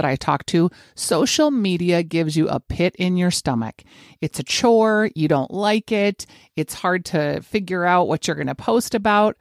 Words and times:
that 0.00 0.08
I 0.08 0.16
talk 0.16 0.46
to, 0.46 0.70
social 0.94 1.50
media 1.50 2.02
gives 2.02 2.34
you 2.34 2.48
a 2.48 2.58
pit 2.58 2.96
in 2.96 3.18
your 3.18 3.30
stomach. 3.30 3.84
It's 4.22 4.38
a 4.38 4.42
chore. 4.42 5.10
You 5.14 5.28
don't 5.28 5.50
like 5.50 5.92
it. 5.92 6.24
It's 6.56 6.72
hard 6.72 7.04
to 7.06 7.42
figure 7.42 7.84
out 7.84 8.08
what 8.08 8.26
you're 8.26 8.34
going 8.34 8.46
to 8.46 8.54
post 8.54 8.94
about. 8.94 9.36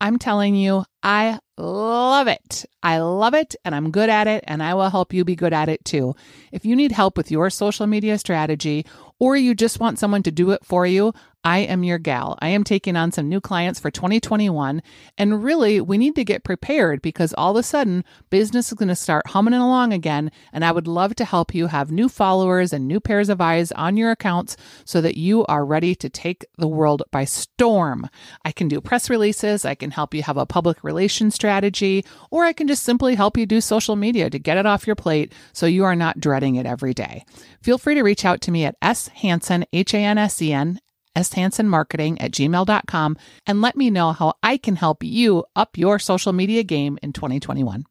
I'm 0.00 0.18
telling 0.18 0.56
you, 0.56 0.84
I 1.04 1.38
love 1.56 2.26
it. 2.26 2.64
I 2.82 2.98
love 2.98 3.34
it 3.34 3.54
and 3.64 3.76
I'm 3.76 3.92
good 3.92 4.08
at 4.08 4.26
it 4.26 4.42
and 4.48 4.60
I 4.60 4.74
will 4.74 4.90
help 4.90 5.12
you 5.12 5.24
be 5.24 5.36
good 5.36 5.52
at 5.52 5.68
it 5.68 5.84
too. 5.84 6.16
If 6.50 6.64
you 6.64 6.74
need 6.74 6.90
help 6.90 7.16
with 7.16 7.30
your 7.30 7.48
social 7.50 7.86
media 7.86 8.18
strategy 8.18 8.84
or 9.20 9.36
you 9.36 9.54
just 9.54 9.78
want 9.78 10.00
someone 10.00 10.24
to 10.24 10.32
do 10.32 10.50
it 10.50 10.64
for 10.64 10.84
you, 10.84 11.14
I 11.44 11.58
am 11.58 11.82
your 11.82 11.98
gal. 11.98 12.38
I 12.40 12.48
am 12.48 12.62
taking 12.62 12.96
on 12.96 13.10
some 13.10 13.28
new 13.28 13.40
clients 13.40 13.80
for 13.80 13.90
2021. 13.90 14.82
And 15.18 15.42
really, 15.42 15.80
we 15.80 15.98
need 15.98 16.14
to 16.14 16.24
get 16.24 16.44
prepared 16.44 17.02
because 17.02 17.34
all 17.34 17.52
of 17.52 17.56
a 17.56 17.62
sudden, 17.62 18.04
business 18.30 18.68
is 18.68 18.78
going 18.78 18.88
to 18.88 18.94
start 18.94 19.26
humming 19.26 19.54
along 19.54 19.92
again. 19.92 20.30
And 20.52 20.64
I 20.64 20.70
would 20.70 20.86
love 20.86 21.16
to 21.16 21.24
help 21.24 21.54
you 21.54 21.66
have 21.66 21.90
new 21.90 22.08
followers 22.08 22.72
and 22.72 22.86
new 22.86 23.00
pairs 23.00 23.28
of 23.28 23.40
eyes 23.40 23.72
on 23.72 23.96
your 23.96 24.12
accounts 24.12 24.56
so 24.84 25.00
that 25.00 25.16
you 25.16 25.44
are 25.46 25.64
ready 25.64 25.94
to 25.96 26.08
take 26.08 26.46
the 26.58 26.68
world 26.68 27.02
by 27.10 27.24
storm. 27.24 28.08
I 28.44 28.52
can 28.52 28.68
do 28.68 28.80
press 28.80 29.10
releases, 29.10 29.64
I 29.64 29.74
can 29.74 29.90
help 29.90 30.14
you 30.14 30.22
have 30.22 30.36
a 30.36 30.46
public 30.46 30.84
relations 30.84 31.34
strategy, 31.34 32.04
or 32.30 32.44
I 32.44 32.52
can 32.52 32.68
just 32.68 32.84
simply 32.84 33.14
help 33.14 33.36
you 33.36 33.46
do 33.46 33.60
social 33.60 33.96
media 33.96 34.30
to 34.30 34.38
get 34.38 34.58
it 34.58 34.66
off 34.66 34.86
your 34.86 34.96
plate 34.96 35.32
so 35.52 35.66
you 35.66 35.84
are 35.84 35.96
not 35.96 36.20
dreading 36.20 36.54
it 36.54 36.66
every 36.66 36.94
day. 36.94 37.24
Feel 37.62 37.78
free 37.78 37.94
to 37.94 38.02
reach 38.02 38.24
out 38.24 38.40
to 38.42 38.50
me 38.50 38.64
at 38.64 38.76
S 38.80 39.08
Hansen, 39.08 39.64
H 39.72 39.94
A 39.94 39.98
N 39.98 40.18
S 40.18 40.40
E 40.40 40.52
N, 40.52 40.80
shansenmarketing 41.20 42.16
at 42.20 42.32
gmail.com 42.32 43.16
and 43.46 43.60
let 43.60 43.76
me 43.76 43.90
know 43.90 44.12
how 44.12 44.34
I 44.42 44.56
can 44.56 44.76
help 44.76 45.04
you 45.04 45.44
up 45.54 45.76
your 45.76 45.98
social 45.98 46.32
media 46.32 46.62
game 46.62 46.98
in 47.02 47.12
2021. 47.12 47.84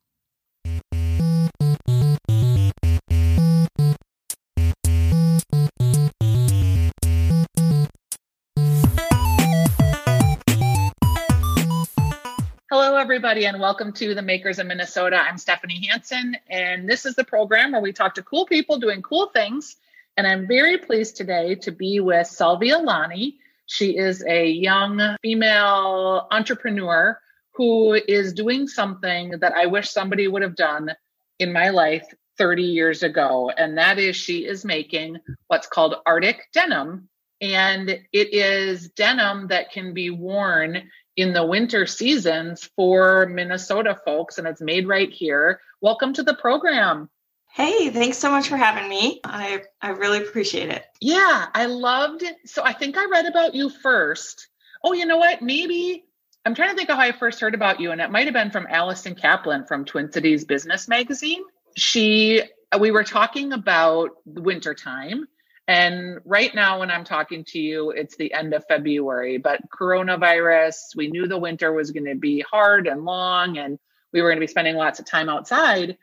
Hello, 12.70 12.96
everybody, 12.96 13.46
and 13.46 13.60
welcome 13.60 13.92
to 13.94 14.16
the 14.16 14.22
Makers 14.22 14.58
of 14.58 14.66
Minnesota. 14.66 15.18
I'm 15.18 15.38
Stephanie 15.38 15.86
Hansen, 15.90 16.38
and 16.50 16.88
this 16.88 17.06
is 17.06 17.16
the 17.16 17.26
program 17.26 17.74
where 17.74 17.82
we 17.82 17.92
talk 17.92 18.16
to 18.16 18.24
cool 18.24 18.46
people 18.46 18.80
doing 18.80 19.02
cool 19.02 19.28
things 19.28 19.76
and 20.18 20.28
I'm 20.28 20.48
very 20.48 20.78
pleased 20.78 21.16
today 21.16 21.56
to 21.56 21.72
be 21.72 22.00
with 22.00 22.28
Salvia 22.28 22.78
Lani. 22.78 23.38
She 23.66 23.98
is 23.98 24.24
a 24.28 24.46
young 24.46 25.16
female 25.22 26.28
entrepreneur 26.32 27.20
who 27.54 27.94
is 27.94 28.34
doing 28.34 28.68
something 28.68 29.32
that 29.40 29.54
I 29.54 29.68
wish 29.68 29.90
somebody 29.90 30.28
would 30.28 30.42
have 30.42 30.56
done 30.56 30.92
in 31.40 31.54
my 31.54 31.70
life 31.70 32.06
30 32.38 32.64
years 32.64 33.04
ago. 33.04 33.52
And 33.56 33.78
that 33.78 34.00
is 34.00 34.16
she 34.16 34.46
is 34.46 34.66
making 34.66 35.18
what's 35.48 35.68
called 35.68 35.96
Arctic 36.06 36.42
denim. 36.54 37.08
And 37.40 37.90
it 37.90 38.34
is 38.34 38.90
denim 38.90 39.48
that 39.48 39.72
can 39.72 39.94
be 39.94 40.10
worn 40.10 40.90
in 41.16 41.34
the 41.34 41.46
winter 41.46 41.86
seasons 41.86 42.70
for 42.76 43.28
Minnesota 43.28 44.00
folks. 44.06 44.38
And 44.38 44.48
it's 44.48 44.62
made 44.62 44.88
right 44.88 45.12
here. 45.12 45.62
Welcome 45.82 46.14
to 46.14 46.24
the 46.24 46.36
program. 46.36 47.10
Hey, 47.54 47.90
thanks 47.90 48.18
so 48.18 48.32
much 48.32 48.48
for 48.48 48.56
having 48.56 48.88
me. 48.88 49.20
I 49.26 49.64
I 49.82 49.90
really 49.90 50.20
appreciate 50.20 50.70
it. 50.70 50.86
Yeah, 51.02 51.48
I 51.54 51.66
loved 51.66 52.24
it. 52.24 52.38
So 52.46 52.64
I 52.64 52.72
think 52.72 52.98
I 52.98 53.06
read 53.08 53.26
about 53.26 53.54
you 53.54 53.70
first. 53.70 54.48
Oh, 54.84 54.94
you 54.94 55.06
know 55.06 55.18
what? 55.18 55.42
Maybe 55.42 56.06
I'm 56.46 56.56
trying 56.56 56.70
to 56.70 56.76
think 56.76 56.90
of 56.90 56.96
how 56.96 57.04
I 57.04 57.12
first 57.12 57.42
heard 57.42 57.54
about 57.54 57.82
you, 57.82 57.92
and 57.92 58.00
it 58.00 58.10
might 58.10 58.26
have 58.26 58.34
been 58.34 58.52
from 58.52 58.68
Allison 58.70 59.16
Kaplan 59.16 59.66
from 59.66 59.84
Twin 59.84 60.10
Cities 60.12 60.46
Business 60.46 60.88
Magazine. 60.88 61.44
She 61.76 62.42
we 62.80 62.92
were 62.92 63.04
talking 63.04 63.52
about 63.52 64.12
the 64.26 64.42
winter 64.42 64.74
time. 64.74 65.28
And 65.68 66.20
right 66.26 66.54
now, 66.56 66.80
when 66.80 66.90
I'm 66.90 67.04
talking 67.04 67.44
to 67.50 67.60
you, 67.60 67.92
it's 67.92 68.16
the 68.16 68.34
end 68.34 68.54
of 68.54 68.66
February, 68.68 69.38
but 69.38 69.62
coronavirus, 69.70 70.96
we 70.96 71.10
knew 71.10 71.28
the 71.28 71.38
winter 71.38 71.72
was 71.72 71.92
going 71.92 72.06
to 72.06 72.16
be 72.16 72.42
hard 72.50 72.88
and 72.88 73.06
long, 73.06 73.58
and 73.58 73.78
we 74.14 74.22
were 74.22 74.30
going 74.30 74.40
to 74.40 74.46
be 74.46 74.48
spending 74.48 74.76
lots 74.76 75.00
of 75.00 75.06
time 75.06 75.30
outside 75.30 75.98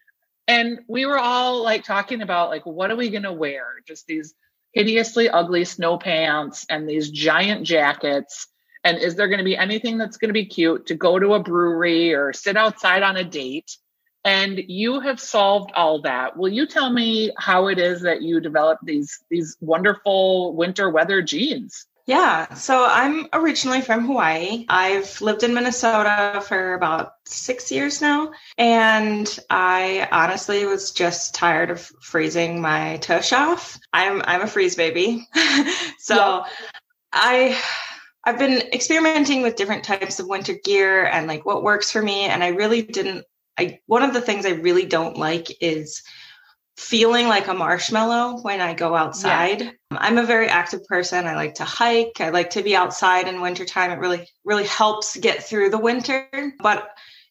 and 0.48 0.81
we 0.88 1.04
were 1.04 1.19
all 1.19 1.62
like 1.62 1.84
talking 1.84 2.22
about 2.22 2.48
like 2.48 2.64
what 2.64 2.91
are 2.91 2.97
we 2.97 3.10
going 3.10 3.22
to 3.22 3.32
wear? 3.32 3.66
Just 3.86 4.06
these 4.06 4.34
hideously 4.72 5.28
ugly 5.28 5.64
snow 5.64 5.98
pants 5.98 6.66
and 6.69 6.88
these 6.88 7.10
giant 7.10 7.64
jackets. 7.64 8.48
And 8.82 8.98
is 8.98 9.14
there 9.14 9.28
going 9.28 9.38
to 9.38 9.44
be 9.44 9.56
anything 9.56 9.98
that's 9.98 10.16
going 10.16 10.31
to 10.31 10.34
be 10.34 10.47
cute 10.47 10.86
to 10.86 10.94
go 10.94 11.19
to 11.19 11.34
a 11.34 11.42
brewery 11.42 12.14
or 12.14 12.32
sit 12.32 12.56
outside 12.56 13.03
on 13.03 13.16
a 13.16 13.25
date? 13.25 13.76
And 14.25 14.59
you 14.66 15.00
have 15.00 15.20
solved 15.20 15.72
all 15.75 16.03
that. 16.03 16.36
Will 16.36 16.48
you 16.48 16.66
tell 16.66 16.91
me 16.91 17.30
how 17.36 17.69
it 17.69 17.78
is 17.78 18.03
that 18.03 18.22
you 18.22 18.41
developed 18.41 18.84
these 18.84 19.19
these 19.30 19.56
wonderful 19.60 20.54
winter 20.56 20.88
weather 20.88 21.22
jeans 21.22 21.86
yeah, 22.08 22.54
so 22.54 22.86
I'm 22.88 23.26
originally 23.34 23.82
from 23.82 24.06
Hawaii. 24.06 24.64
I've 24.70 25.20
lived 25.20 25.42
in 25.42 25.52
Minnesota 25.52 26.42
for 26.42 26.72
about 26.72 27.12
six 27.26 27.70
years 27.70 28.00
now. 28.00 28.32
And 28.56 29.38
I 29.50 30.08
honestly 30.10 30.64
was 30.64 30.92
just 30.92 31.34
tired 31.34 31.68
of 31.70 31.82
freezing 32.00 32.62
my 32.62 32.97
tush 32.97 33.34
off. 33.34 33.78
I'm 33.92 34.22
I'm 34.24 34.41
a 34.41 34.47
freeze 34.47 34.74
baby. 34.74 35.28
so 35.98 36.16
yeah. 36.16 36.44
I 37.12 37.60
I've 38.24 38.38
been 38.38 38.62
experimenting 38.72 39.42
with 39.42 39.56
different 39.56 39.84
types 39.84 40.18
of 40.18 40.28
winter 40.28 40.54
gear 40.64 41.04
and 41.04 41.26
like 41.26 41.44
what 41.44 41.62
works 41.62 41.91
for 41.91 42.00
me. 42.00 42.22
And 42.22 42.42
I 42.42 42.48
really 42.48 42.80
didn't 42.80 43.26
I 43.58 43.80
one 43.84 44.02
of 44.02 44.14
the 44.14 44.22
things 44.22 44.47
I 44.47 44.52
really 44.52 44.86
don't 44.86 45.18
like 45.18 45.48
is 45.60 46.02
feeling 46.78 47.27
like 47.27 47.49
a 47.49 47.55
marshmallow 47.55 48.41
when 48.43 48.61
I 48.61 48.72
go 48.72 48.94
outside. 48.94 49.62
Yeah. 49.62 49.72
I'm 49.91 50.16
a 50.16 50.22
very 50.22 50.47
active 50.47 50.84
person. 50.84 51.27
I 51.27 51.34
like 51.34 51.55
to 51.55 51.65
hike. 51.65 52.21
I 52.21 52.28
like 52.28 52.50
to 52.50 52.62
be 52.62 52.77
outside 52.77 53.27
in 53.27 53.41
wintertime. 53.41 53.91
It 53.91 53.99
really, 53.99 54.28
really 54.44 54.65
helps 54.65 55.16
get 55.16 55.43
through 55.43 55.71
the 55.71 55.78
winter. 55.78 56.28
But 56.62 56.89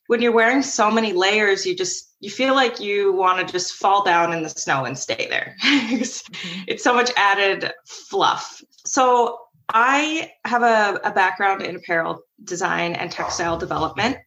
when 0.07 0.21
you're 0.21 0.33
wearing 0.33 0.61
so 0.61 0.91
many 0.91 1.13
layers, 1.13 1.65
you 1.65 1.77
just 1.77 2.13
you 2.19 2.29
feel 2.29 2.55
like 2.55 2.81
you 2.81 3.13
want 3.13 3.45
to 3.45 3.51
just 3.51 3.75
fall 3.75 4.03
down 4.03 4.33
in 4.33 4.43
the 4.43 4.49
snow 4.49 4.83
and 4.83 4.97
stay 4.97 5.27
there. 5.29 5.55
it's, 5.63 6.23
mm-hmm. 6.23 6.63
it's 6.67 6.83
so 6.83 6.93
much 6.93 7.11
added 7.15 7.71
fluff. 7.85 8.61
So 8.85 9.39
I 9.69 10.31
have 10.43 10.61
a, 10.61 10.99
a 11.05 11.11
background 11.13 11.61
in 11.61 11.77
apparel 11.77 12.21
design 12.43 12.95
and 12.95 13.09
textile 13.09 13.57
development. 13.57 14.17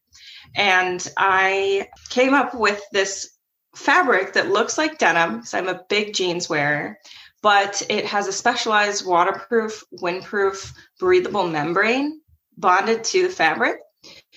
And 0.57 1.07
I 1.19 1.89
came 2.09 2.33
up 2.33 2.55
with 2.55 2.83
this 2.93 3.37
fabric 3.75 4.35
that 4.35 4.51
looks 4.51 4.77
like 4.77 4.99
denim 4.99 5.37
because 5.37 5.55
I'm 5.55 5.69
a 5.69 5.85
big 5.89 6.15
jeans 6.15 6.49
wearer, 6.49 6.99
but 7.43 7.83
it 7.89 8.05
has 8.07 8.27
a 8.27 8.33
specialized 8.33 9.07
waterproof, 9.07 9.85
windproof, 10.01 10.73
breathable 10.99 11.47
membrane 11.47 12.21
bonded 12.57 13.05
to 13.05 13.23
the 13.23 13.35
fabric. 13.35 13.79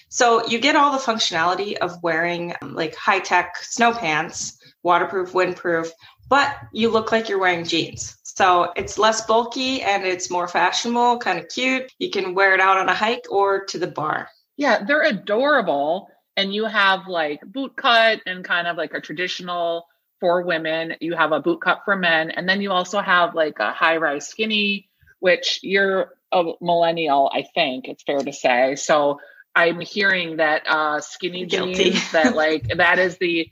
So 0.09 0.45
you 0.47 0.59
get 0.59 0.75
all 0.75 0.91
the 0.91 0.99
functionality 0.99 1.75
of 1.75 2.01
wearing 2.03 2.53
um, 2.61 2.75
like 2.75 2.95
high 2.95 3.19
tech 3.19 3.57
snow 3.57 3.93
pants, 3.93 4.57
waterproof, 4.83 5.33
windproof, 5.33 5.89
but 6.29 6.55
you 6.71 6.89
look 6.89 7.11
like 7.11 7.29
you're 7.29 7.39
wearing 7.39 7.65
jeans. 7.65 8.17
So 8.23 8.71
it's 8.75 8.97
less 8.97 9.25
bulky 9.25 9.81
and 9.81 10.05
it's 10.05 10.29
more 10.29 10.47
fashionable, 10.47 11.19
kind 11.19 11.39
of 11.39 11.47
cute. 11.49 11.91
You 11.99 12.09
can 12.09 12.33
wear 12.33 12.53
it 12.53 12.59
out 12.59 12.77
on 12.77 12.89
a 12.89 12.93
hike 12.93 13.25
or 13.29 13.65
to 13.65 13.77
the 13.77 13.87
bar. 13.87 14.29
Yeah, 14.57 14.83
they're 14.83 15.03
adorable 15.03 16.09
and 16.35 16.53
you 16.53 16.65
have 16.65 17.07
like 17.07 17.41
boot 17.45 17.75
cut 17.75 18.21
and 18.25 18.43
kind 18.43 18.67
of 18.67 18.77
like 18.77 18.93
a 18.93 19.01
traditional 19.01 19.87
for 20.19 20.41
women. 20.43 20.95
You 20.99 21.15
have 21.15 21.31
a 21.31 21.39
boot 21.39 21.61
cut 21.61 21.81
for 21.85 21.95
men, 21.95 22.31
and 22.31 22.47
then 22.47 22.61
you 22.61 22.71
also 22.71 22.99
have 22.99 23.35
like 23.35 23.59
a 23.59 23.71
high 23.71 23.97
rise 23.97 24.27
skinny, 24.27 24.89
which 25.19 25.59
you're 25.63 26.13
a 26.31 26.43
millennial, 26.61 27.31
I 27.33 27.43
think 27.53 27.87
it's 27.87 28.03
fair 28.03 28.19
to 28.19 28.33
say. 28.33 28.75
So 28.75 29.19
I'm 29.55 29.79
hearing 29.79 30.37
that 30.37 30.63
uh, 30.67 30.99
skinny 30.99 31.45
Guilty. 31.45 31.91
jeans 31.91 32.11
that 32.11 32.35
like 32.35 32.67
that 32.77 32.99
is 32.99 33.17
the 33.17 33.47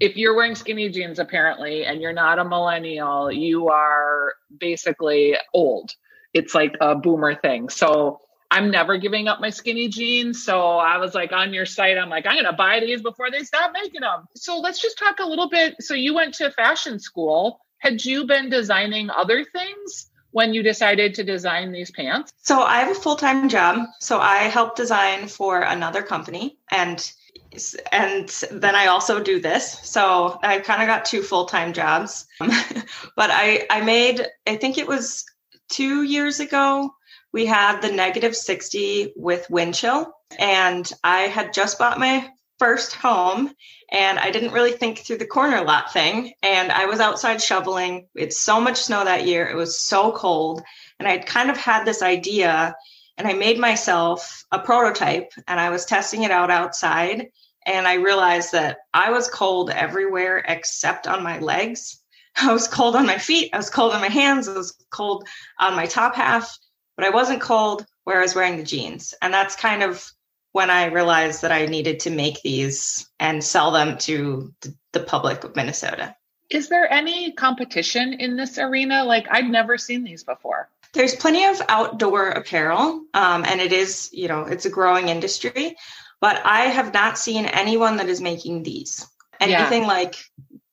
if 0.00 0.16
you're 0.16 0.34
wearing 0.34 0.56
skinny 0.56 0.88
jeans 0.90 1.18
apparently 1.18 1.84
and 1.84 2.00
you're 2.02 2.12
not 2.12 2.38
a 2.38 2.44
millennial, 2.44 3.30
you 3.30 3.68
are 3.68 4.34
basically 4.58 5.36
old. 5.52 5.92
It's 6.32 6.54
like 6.54 6.76
a 6.80 6.96
boomer 6.96 7.36
thing. 7.36 7.68
So 7.68 8.20
I'm 8.54 8.70
never 8.70 8.96
giving 8.98 9.26
up 9.26 9.40
my 9.40 9.50
skinny 9.50 9.88
jeans. 9.88 10.44
So 10.44 10.78
I 10.78 10.98
was 10.98 11.12
like 11.12 11.32
on 11.32 11.52
your 11.52 11.66
site, 11.66 11.98
I'm 11.98 12.08
like, 12.08 12.24
I'm 12.24 12.34
going 12.34 12.44
to 12.44 12.52
buy 12.52 12.78
these 12.78 13.02
before 13.02 13.28
they 13.28 13.42
stop 13.42 13.72
making 13.72 14.02
them. 14.02 14.28
So 14.36 14.60
let's 14.60 14.80
just 14.80 14.96
talk 14.96 15.18
a 15.18 15.26
little 15.26 15.48
bit. 15.48 15.74
So 15.80 15.94
you 15.94 16.14
went 16.14 16.34
to 16.34 16.52
fashion 16.52 17.00
school. 17.00 17.60
Had 17.78 18.04
you 18.04 18.26
been 18.26 18.50
designing 18.50 19.10
other 19.10 19.44
things 19.44 20.08
when 20.30 20.54
you 20.54 20.62
decided 20.62 21.14
to 21.14 21.24
design 21.24 21.72
these 21.72 21.90
pants? 21.90 22.32
So 22.42 22.60
I 22.60 22.78
have 22.78 22.96
a 22.96 23.00
full 23.00 23.16
time 23.16 23.48
job. 23.48 23.88
So 23.98 24.20
I 24.20 24.44
help 24.44 24.76
design 24.76 25.26
for 25.26 25.60
another 25.60 26.04
company 26.04 26.56
and 26.70 27.12
and 27.90 28.28
then 28.52 28.76
I 28.76 28.86
also 28.86 29.20
do 29.20 29.40
this. 29.40 29.80
So 29.82 30.38
I 30.44 30.60
kind 30.60 30.80
of 30.80 30.86
got 30.86 31.04
two 31.04 31.22
full 31.22 31.46
time 31.46 31.72
jobs. 31.72 32.26
but 32.38 33.30
I 33.32 33.66
I 33.68 33.80
made 33.80 34.24
I 34.46 34.54
think 34.54 34.78
it 34.78 34.86
was 34.86 35.24
two 35.68 36.04
years 36.04 36.38
ago 36.38 36.94
we 37.34 37.44
had 37.44 37.82
the 37.82 37.92
negative 37.92 38.34
60 38.34 39.12
with 39.16 39.50
wind 39.50 39.74
chill 39.74 40.10
and 40.38 40.90
i 41.02 41.22
had 41.22 41.52
just 41.52 41.78
bought 41.78 41.98
my 41.98 42.30
first 42.58 42.94
home 42.94 43.52
and 43.90 44.18
I 44.18 44.30
didn't 44.30 44.52
really 44.52 44.72
think 44.72 44.98
through 44.98 45.18
the 45.18 45.26
corner 45.26 45.62
lot 45.62 45.92
thing. 45.92 46.32
And 46.42 46.72
I 46.72 46.86
was 46.86 47.00
outside 47.00 47.42
shoveling. 47.42 48.08
It's 48.14 48.40
so 48.40 48.60
much 48.60 48.78
snow 48.78 49.04
that 49.04 49.26
year. 49.26 49.46
It 49.48 49.56
was 49.56 49.80
so 49.80 50.12
cold. 50.12 50.62
And 50.98 51.08
I'd 51.08 51.26
kind 51.26 51.50
of 51.50 51.56
had 51.56 51.84
this 51.84 52.02
idea 52.02 52.74
and 53.16 53.28
I 53.28 53.32
made 53.32 53.58
myself 53.58 54.44
a 54.50 54.58
prototype 54.58 55.32
and 55.46 55.60
I 55.60 55.70
was 55.70 55.84
testing 55.84 56.22
it 56.22 56.30
out 56.30 56.50
outside. 56.50 57.28
And 57.66 57.86
I 57.86 57.94
realized 57.94 58.52
that 58.52 58.78
I 58.92 59.10
was 59.10 59.28
cold 59.28 59.70
everywhere 59.70 60.38
except 60.38 61.06
on 61.06 61.22
my 61.22 61.38
legs. 61.38 62.00
I 62.36 62.52
was 62.52 62.68
cold 62.68 62.96
on 62.96 63.06
my 63.06 63.18
feet. 63.18 63.50
I 63.52 63.56
was 63.56 63.70
cold 63.70 63.92
on 63.92 64.00
my 64.00 64.08
hands. 64.08 64.48
I 64.48 64.54
was 64.54 64.74
cold 64.90 65.26
on 65.60 65.76
my 65.76 65.86
top 65.86 66.16
half, 66.16 66.56
but 66.96 67.04
I 67.04 67.10
wasn't 67.10 67.40
cold 67.40 67.86
where 68.04 68.18
I 68.18 68.22
was 68.22 68.34
wearing 68.34 68.56
the 68.56 68.64
jeans. 68.64 69.14
And 69.20 69.32
that's 69.32 69.56
kind 69.56 69.82
of 69.82 70.10
when 70.52 70.70
I 70.70 70.86
realized 70.86 71.42
that 71.42 71.52
I 71.52 71.66
needed 71.66 72.00
to 72.00 72.10
make 72.10 72.40
these 72.42 73.10
and 73.18 73.42
sell 73.42 73.72
them 73.72 73.98
to 73.98 74.54
the 74.92 75.00
public 75.00 75.42
of 75.44 75.56
Minnesota. 75.56 76.14
Is 76.50 76.68
there 76.68 76.90
any 76.92 77.32
competition 77.32 78.12
in 78.12 78.36
this 78.36 78.58
arena? 78.58 79.04
Like, 79.04 79.26
I'd 79.30 79.48
never 79.48 79.78
seen 79.78 80.04
these 80.04 80.22
before. 80.22 80.68
There's 80.92 81.16
plenty 81.16 81.44
of 81.46 81.60
outdoor 81.68 82.28
apparel, 82.28 83.02
um, 83.14 83.44
and 83.44 83.60
it 83.60 83.72
is, 83.72 84.10
you 84.12 84.28
know, 84.28 84.42
it's 84.42 84.64
a 84.64 84.70
growing 84.70 85.08
industry, 85.08 85.74
but 86.20 86.40
I 86.44 86.66
have 86.66 86.94
not 86.94 87.18
seen 87.18 87.46
anyone 87.46 87.96
that 87.96 88.08
is 88.08 88.20
making 88.20 88.62
these. 88.62 89.04
Anything 89.40 89.82
yeah. 89.82 89.88
like 89.88 90.14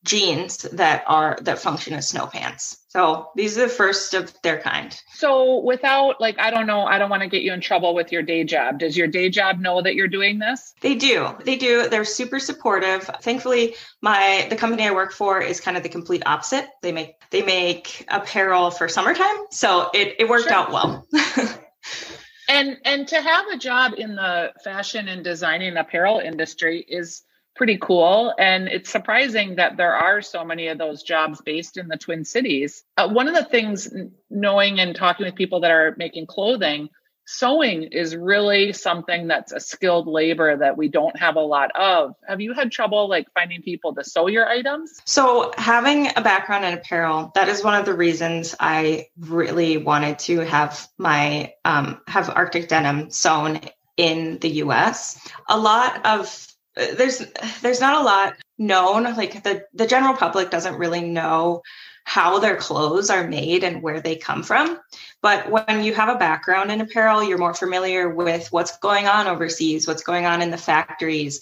jeans 0.03 0.57
that 0.63 1.03
are 1.07 1.37
that 1.41 1.59
function 1.59 1.93
as 1.93 2.09
snow 2.09 2.25
pants. 2.25 2.77
So 2.87 3.29
these 3.35 3.57
are 3.57 3.61
the 3.61 3.69
first 3.69 4.13
of 4.13 4.33
their 4.41 4.59
kind. 4.59 4.99
So 5.13 5.59
without 5.59 6.19
like 6.19 6.39
I 6.39 6.49
don't 6.49 6.65
know, 6.67 6.81
I 6.81 6.97
don't 6.97 7.09
want 7.09 7.21
to 7.21 7.29
get 7.29 7.43
you 7.43 7.53
in 7.53 7.61
trouble 7.61 7.93
with 7.93 8.11
your 8.11 8.23
day 8.23 8.43
job. 8.43 8.79
Does 8.79 8.97
your 8.97 9.07
day 9.07 9.29
job 9.29 9.59
know 9.59 9.81
that 9.81 9.95
you're 9.95 10.07
doing 10.07 10.39
this? 10.39 10.73
They 10.81 10.95
do. 10.95 11.29
They 11.45 11.55
do. 11.55 11.87
They're 11.87 12.03
super 12.03 12.39
supportive. 12.39 13.03
Thankfully, 13.21 13.75
my 14.01 14.47
the 14.49 14.55
company 14.55 14.87
I 14.87 14.91
work 14.91 15.13
for 15.13 15.39
is 15.39 15.61
kind 15.61 15.77
of 15.77 15.83
the 15.83 15.89
complete 15.89 16.23
opposite. 16.25 16.67
They 16.81 16.91
make 16.91 17.15
they 17.29 17.43
make 17.43 18.05
apparel 18.07 18.71
for 18.71 18.89
summertime. 18.89 19.37
So 19.51 19.89
it, 19.93 20.15
it 20.19 20.29
worked 20.29 20.49
sure. 20.49 20.53
out 20.53 20.71
well. 20.71 21.07
and 22.49 22.77
and 22.83 23.07
to 23.07 23.21
have 23.21 23.47
a 23.47 23.57
job 23.57 23.93
in 23.97 24.15
the 24.15 24.51
fashion 24.63 25.07
and 25.07 25.23
designing 25.23 25.77
apparel 25.77 26.19
industry 26.19 26.83
is 26.87 27.23
pretty 27.61 27.77
cool. 27.77 28.33
And 28.39 28.67
it's 28.67 28.89
surprising 28.89 29.57
that 29.57 29.77
there 29.77 29.93
are 29.93 30.23
so 30.23 30.43
many 30.43 30.65
of 30.69 30.79
those 30.79 31.03
jobs 31.03 31.39
based 31.41 31.77
in 31.77 31.89
the 31.89 31.95
Twin 31.95 32.25
Cities. 32.25 32.83
Uh, 32.97 33.07
one 33.07 33.27
of 33.27 33.35
the 33.35 33.43
things, 33.43 33.87
knowing 34.31 34.79
and 34.79 34.95
talking 34.95 35.27
with 35.27 35.35
people 35.35 35.59
that 35.59 35.69
are 35.69 35.93
making 35.95 36.25
clothing, 36.25 36.89
sewing 37.27 37.83
is 37.83 38.15
really 38.15 38.73
something 38.73 39.27
that's 39.27 39.51
a 39.51 39.59
skilled 39.59 40.07
labor 40.07 40.57
that 40.57 40.75
we 40.75 40.87
don't 40.87 41.15
have 41.19 41.35
a 41.35 41.39
lot 41.39 41.69
of. 41.75 42.15
Have 42.27 42.41
you 42.41 42.53
had 42.53 42.71
trouble 42.71 43.07
like 43.07 43.27
finding 43.35 43.61
people 43.61 43.93
to 43.93 44.03
sew 44.03 44.25
your 44.25 44.47
items? 44.47 44.99
So, 45.05 45.53
having 45.55 46.07
a 46.15 46.21
background 46.23 46.65
in 46.65 46.73
apparel, 46.73 47.31
that 47.35 47.47
is 47.47 47.63
one 47.63 47.75
of 47.75 47.85
the 47.85 47.93
reasons 47.93 48.55
I 48.59 49.05
really 49.19 49.77
wanted 49.77 50.17
to 50.17 50.39
have 50.39 50.87
my 50.97 51.53
um, 51.63 52.01
have 52.07 52.27
Arctic 52.31 52.69
denim 52.69 53.11
sewn 53.11 53.61
in 53.97 54.39
the 54.39 54.49
US. 54.63 55.19
A 55.47 55.59
lot 55.59 56.03
of 56.07 56.50
Uh, 56.77 56.95
there's 56.95 57.23
there's 57.61 57.81
not 57.81 58.01
a 58.01 58.03
lot 58.03 58.35
known. 58.57 59.03
Like 59.03 59.43
the 59.43 59.63
the 59.73 59.87
general 59.87 60.15
public 60.15 60.49
doesn't 60.49 60.77
really 60.77 61.01
know 61.01 61.61
how 62.03 62.39
their 62.39 62.57
clothes 62.57 63.09
are 63.09 63.27
made 63.27 63.63
and 63.63 63.81
where 63.81 64.01
they 64.01 64.15
come 64.15 64.43
from. 64.43 64.79
But 65.21 65.51
when 65.51 65.83
you 65.83 65.93
have 65.93 66.09
a 66.09 66.17
background 66.17 66.71
in 66.71 66.81
apparel 66.81 67.23
you're 67.23 67.37
more 67.37 67.53
familiar 67.53 68.09
with 68.09 68.51
what's 68.51 68.77
going 68.79 69.07
on 69.07 69.27
overseas 69.27 69.87
what's 69.87 70.01
going 70.03 70.25
on 70.25 70.41
in 70.41 70.49
the 70.49 70.57
factories 70.57 71.39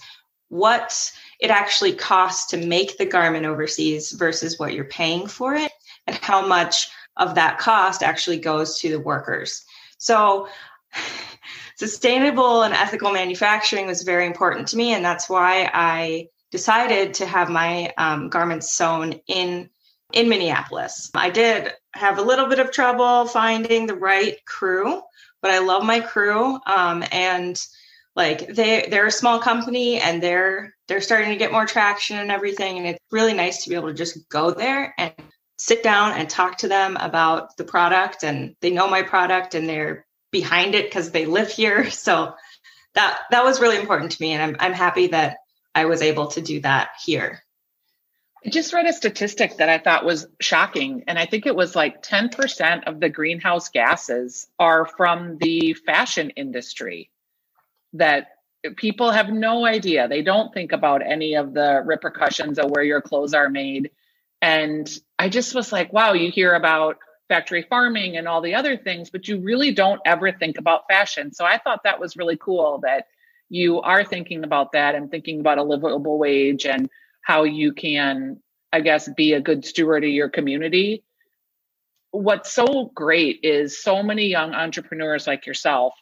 what 0.49 1.11
it 1.39 1.51
actually 1.51 1.93
costs 1.93 2.47
to 2.47 2.57
make 2.57 2.97
the 2.97 3.05
garment 3.05 3.45
overseas 3.45 4.11
versus 4.11 4.59
what 4.59 4.73
you're 4.73 4.83
paying 4.85 5.27
for 5.27 5.55
it 5.55 5.71
and 6.07 6.17
how 6.17 6.45
much 6.45 6.89
of 7.17 7.35
that 7.35 7.59
cost 7.59 8.03
actually 8.03 8.39
goes 8.39 8.79
to 8.79 8.89
the 8.89 8.99
workers. 8.99 9.63
So 9.97 10.47
sustainable 11.79 12.63
and 12.63 12.73
ethical 12.73 13.13
manufacturing 13.13 13.87
was 13.87 14.03
very 14.03 14.25
important 14.25 14.67
to 14.67 14.77
me. 14.77 14.93
And 14.93 15.03
that's 15.03 15.29
why 15.29 15.69
I 15.73 16.27
decided 16.51 17.13
to 17.15 17.25
have 17.25 17.49
my 17.49 17.93
um, 17.97 18.29
garments 18.29 18.73
sewn 18.73 19.21
in 19.27 19.69
in 20.11 20.27
Minneapolis. 20.27 21.09
I 21.13 21.29
did 21.29 21.71
have 21.93 22.17
a 22.17 22.23
little 22.23 22.47
bit 22.47 22.59
of 22.59 22.71
trouble 22.71 23.27
finding 23.27 23.85
the 23.85 23.95
right 23.95 24.43
crew, 24.45 25.01
but 25.41 25.51
I 25.51 25.59
love 25.59 25.83
my 25.83 25.99
crew. 25.99 26.59
Um, 26.65 27.03
and 27.11 27.57
like 28.15 28.47
they 28.47 28.87
they're 28.89 29.05
a 29.05 29.11
small 29.11 29.39
company 29.39 30.01
and 30.01 30.21
they're 30.21 30.73
they're 30.87 30.99
starting 30.99 31.29
to 31.29 31.37
get 31.37 31.53
more 31.53 31.65
traction 31.65 32.17
and 32.17 32.31
everything. 32.31 32.77
And 32.77 32.87
it's 32.87 32.99
really 33.09 33.33
nice 33.33 33.63
to 33.63 33.69
be 33.69 33.75
able 33.75 33.87
to 33.87 33.93
just 33.93 34.27
go 34.27 34.51
there 34.51 34.93
and 34.97 35.13
sit 35.57 35.81
down 35.81 36.13
and 36.13 36.29
talk 36.29 36.57
to 36.57 36.67
them 36.67 36.97
about 36.99 37.55
the 37.55 37.63
product 37.63 38.23
and 38.23 38.55
they 38.61 38.71
know 38.71 38.89
my 38.89 39.03
product 39.03 39.55
and 39.55 39.69
they're 39.69 40.05
behind 40.31 40.75
it 40.75 40.85
because 40.85 41.11
they 41.11 41.25
live 41.25 41.51
here. 41.51 41.89
So 41.99 42.33
that 42.95 43.19
that 43.31 43.43
was 43.43 43.61
really 43.61 43.77
important 43.79 44.13
to 44.13 44.21
me, 44.21 44.33
and 44.33 44.41
I'm 44.41 44.55
I'm 44.59 44.73
happy 44.73 45.07
that 45.07 45.37
I 45.75 45.85
was 45.85 46.01
able 46.01 46.27
to 46.27 46.41
do 46.41 46.59
that 46.61 46.89
here. 47.05 47.43
I 48.45 48.49
just 48.49 48.73
read 48.73 48.85
a 48.85 48.93
statistic 48.93 49.57
that 49.57 49.69
I 49.69 49.77
thought 49.77 50.05
was 50.05 50.27
shocking, 50.39 51.03
and 51.07 51.19
I 51.19 51.25
think 51.25 51.45
it 51.45 51.55
was 51.55 51.75
like 51.75 52.01
10% 52.01 52.85
of 52.87 52.99
the 52.99 53.09
greenhouse 53.09 53.69
gases 53.69 54.47
are 54.57 54.85
from 54.85 55.37
the 55.37 55.73
fashion 55.73 56.31
industry. 56.31 57.11
That 57.93 58.27
people 58.77 59.11
have 59.11 59.29
no 59.29 59.65
idea. 59.65 60.07
They 60.07 60.21
don't 60.21 60.53
think 60.53 60.71
about 60.71 61.05
any 61.05 61.35
of 61.35 61.53
the 61.53 61.81
repercussions 61.85 62.59
of 62.59 62.71
where 62.71 62.83
your 62.83 63.01
clothes 63.01 63.33
are 63.33 63.49
made. 63.49 63.91
And 64.41 64.89
I 65.17 65.29
just 65.29 65.53
was 65.53 65.71
like, 65.71 65.91
wow, 65.91 66.13
you 66.13 66.31
hear 66.31 66.53
about 66.53 66.97
factory 67.29 67.61
farming 67.69 68.17
and 68.17 68.27
all 68.27 68.41
the 68.41 68.55
other 68.55 68.75
things, 68.75 69.09
but 69.09 69.27
you 69.27 69.39
really 69.39 69.71
don't 69.71 70.01
ever 70.05 70.31
think 70.31 70.57
about 70.57 70.87
fashion. 70.89 71.31
So 71.31 71.45
I 71.45 71.59
thought 71.59 71.83
that 71.83 71.99
was 71.99 72.17
really 72.17 72.35
cool 72.37 72.79
that 72.83 73.07
you 73.49 73.79
are 73.81 74.03
thinking 74.03 74.43
about 74.43 74.73
that 74.73 74.95
and 74.95 75.09
thinking 75.09 75.39
about 75.39 75.59
a 75.59 75.63
livable 75.63 76.17
wage 76.17 76.65
and 76.65 76.89
how 77.21 77.43
you 77.43 77.71
can, 77.71 78.39
I 78.73 78.81
guess, 78.81 79.07
be 79.15 79.33
a 79.33 79.41
good 79.41 79.63
steward 79.63 80.03
of 80.03 80.09
your 80.09 80.29
community. 80.29 81.03
What's 82.11 82.51
so 82.51 82.91
great 82.93 83.39
is 83.43 83.81
so 83.81 84.03
many 84.03 84.27
young 84.27 84.53
entrepreneurs 84.53 85.27
like 85.27 85.45
yourself 85.45 85.93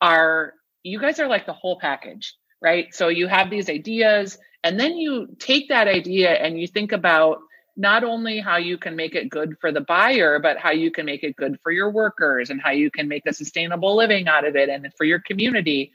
are, 0.00 0.52
you 0.82 1.00
guys 1.00 1.18
are 1.18 1.28
like 1.28 1.46
the 1.46 1.52
whole 1.54 1.78
package, 1.80 2.34
right? 2.60 2.94
So 2.94 3.08
you 3.08 3.26
have 3.26 3.50
these 3.50 3.70
ideas 3.70 4.38
and 4.62 4.78
then 4.78 4.96
you 4.96 5.28
take 5.38 5.68
that 5.70 5.88
idea 5.88 6.30
and 6.30 6.60
you 6.60 6.66
think 6.66 6.92
about 6.92 7.38
not 7.76 8.04
only 8.04 8.40
how 8.40 8.56
you 8.56 8.78
can 8.78 8.96
make 8.96 9.14
it 9.14 9.28
good 9.28 9.56
for 9.60 9.70
the 9.70 9.82
buyer, 9.82 10.38
but 10.38 10.56
how 10.56 10.70
you 10.70 10.90
can 10.90 11.04
make 11.04 11.22
it 11.22 11.36
good 11.36 11.58
for 11.62 11.70
your 11.70 11.90
workers 11.90 12.50
and 12.50 12.60
how 12.60 12.70
you 12.70 12.90
can 12.90 13.06
make 13.06 13.26
a 13.26 13.32
sustainable 13.32 13.94
living 13.94 14.28
out 14.28 14.46
of 14.46 14.56
it 14.56 14.68
and 14.68 14.90
for 14.96 15.04
your 15.04 15.20
community. 15.20 15.92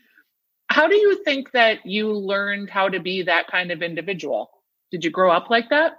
How 0.70 0.88
do 0.88 0.96
you 0.96 1.24
think 1.24 1.52
that 1.52 1.86
you 1.86 2.14
learned 2.14 2.70
how 2.70 2.88
to 2.90 3.00
be 3.00 3.24
that 3.24 3.48
kind 3.48 3.72
of 3.72 3.82
individual? 3.82 4.52
Did 4.92 5.04
you 5.04 5.10
grow 5.10 5.32
up 5.32 5.50
like 5.50 5.70
that? 5.70 5.98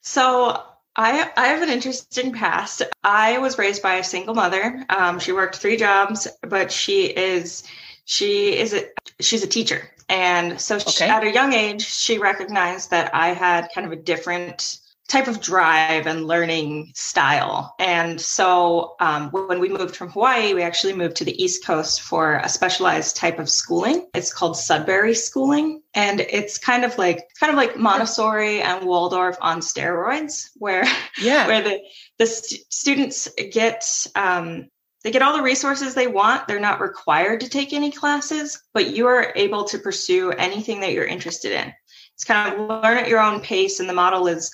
So 0.00 0.62
I, 0.96 1.30
I 1.36 1.46
have 1.48 1.62
an 1.62 1.68
interesting 1.68 2.32
past. 2.32 2.82
I 3.04 3.38
was 3.38 3.56
raised 3.56 3.82
by 3.82 3.94
a 3.94 4.04
single 4.04 4.34
mother. 4.34 4.84
Um, 4.88 5.20
she 5.20 5.32
worked 5.32 5.56
three 5.56 5.76
jobs, 5.76 6.26
but 6.42 6.72
she 6.72 7.06
is 7.06 7.62
she 8.04 8.58
is 8.58 8.72
a, 8.72 8.86
she's 9.20 9.44
a 9.44 9.46
teacher, 9.46 9.90
and 10.08 10.58
so 10.58 10.76
okay. 10.76 10.90
she, 10.90 11.04
at 11.04 11.22
a 11.22 11.30
young 11.30 11.52
age, 11.52 11.86
she 11.86 12.16
recognized 12.18 12.90
that 12.90 13.14
I 13.14 13.28
had 13.28 13.68
kind 13.74 13.86
of 13.86 13.92
a 13.92 13.96
different 13.96 14.78
type 15.08 15.26
of 15.26 15.40
drive 15.40 16.06
and 16.06 16.26
learning 16.26 16.92
style. 16.94 17.74
And 17.78 18.20
so 18.20 18.94
um, 19.00 19.30
when 19.30 19.58
we 19.58 19.70
moved 19.70 19.96
from 19.96 20.10
Hawaii, 20.10 20.52
we 20.52 20.62
actually 20.62 20.92
moved 20.92 21.16
to 21.16 21.24
the 21.24 21.42
East 21.42 21.64
Coast 21.64 22.02
for 22.02 22.36
a 22.36 22.48
specialized 22.48 23.16
type 23.16 23.38
of 23.38 23.48
schooling. 23.48 24.06
It's 24.14 24.32
called 24.32 24.58
Sudbury 24.58 25.14
schooling. 25.14 25.82
And 25.94 26.20
it's 26.20 26.58
kind 26.58 26.84
of 26.84 26.98
like 26.98 27.26
kind 27.40 27.50
of 27.50 27.56
like 27.56 27.78
Montessori 27.78 28.60
and 28.60 28.84
Waldorf 28.84 29.38
on 29.40 29.60
steroids, 29.60 30.50
where 30.56 30.84
yeah. 31.20 31.46
where 31.46 31.62
the 31.62 31.80
the 32.18 32.26
st- 32.26 32.70
students 32.70 33.28
get 33.50 33.84
um, 34.14 34.68
they 35.02 35.10
get 35.10 35.22
all 35.22 35.36
the 35.36 35.42
resources 35.42 35.94
they 35.94 36.06
want. 36.06 36.46
They're 36.46 36.60
not 36.60 36.80
required 36.80 37.40
to 37.40 37.48
take 37.48 37.72
any 37.72 37.90
classes, 37.90 38.62
but 38.74 38.94
you 38.94 39.06
are 39.06 39.32
able 39.36 39.64
to 39.64 39.78
pursue 39.78 40.32
anything 40.32 40.80
that 40.80 40.92
you're 40.92 41.06
interested 41.06 41.52
in. 41.52 41.72
It's 42.14 42.24
kind 42.24 42.52
of 42.52 42.60
learn 42.60 42.98
at 42.98 43.08
your 43.08 43.20
own 43.20 43.40
pace, 43.40 43.80
and 43.80 43.88
the 43.88 43.94
model 43.94 44.26
is 44.26 44.52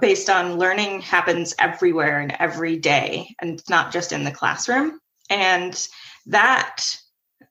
based 0.00 0.28
on 0.28 0.58
learning 0.58 1.00
happens 1.00 1.54
everywhere 1.58 2.20
and 2.20 2.34
every 2.38 2.76
day 2.76 3.34
and 3.40 3.62
not 3.68 3.92
just 3.92 4.12
in 4.12 4.24
the 4.24 4.30
classroom. 4.30 5.00
And 5.30 5.88
that 6.26 6.96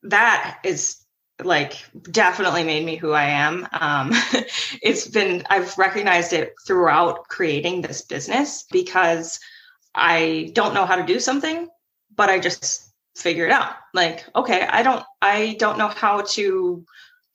that 0.04 0.58
is 0.64 1.04
like 1.42 1.74
definitely 2.10 2.64
made 2.64 2.84
me 2.84 2.96
who 2.96 3.12
i 3.12 3.24
am. 3.24 3.66
Um, 3.72 4.12
it's 4.82 5.06
been 5.08 5.44
i've 5.50 5.76
recognized 5.78 6.32
it 6.32 6.54
throughout 6.66 7.28
creating 7.28 7.80
this 7.82 8.02
business 8.02 8.64
because 8.70 9.38
i 9.94 10.50
don't 10.54 10.74
know 10.74 10.84
how 10.84 10.96
to 10.96 11.06
do 11.06 11.20
something 11.20 11.68
but 12.16 12.28
i 12.28 12.38
just 12.38 12.92
figure 13.16 13.46
it 13.46 13.52
out. 13.52 13.72
Like 13.94 14.24
okay 14.34 14.66
i 14.68 14.82
don't 14.82 15.04
i 15.22 15.56
don't 15.58 15.78
know 15.78 15.88
how 15.88 16.22
to 16.22 16.84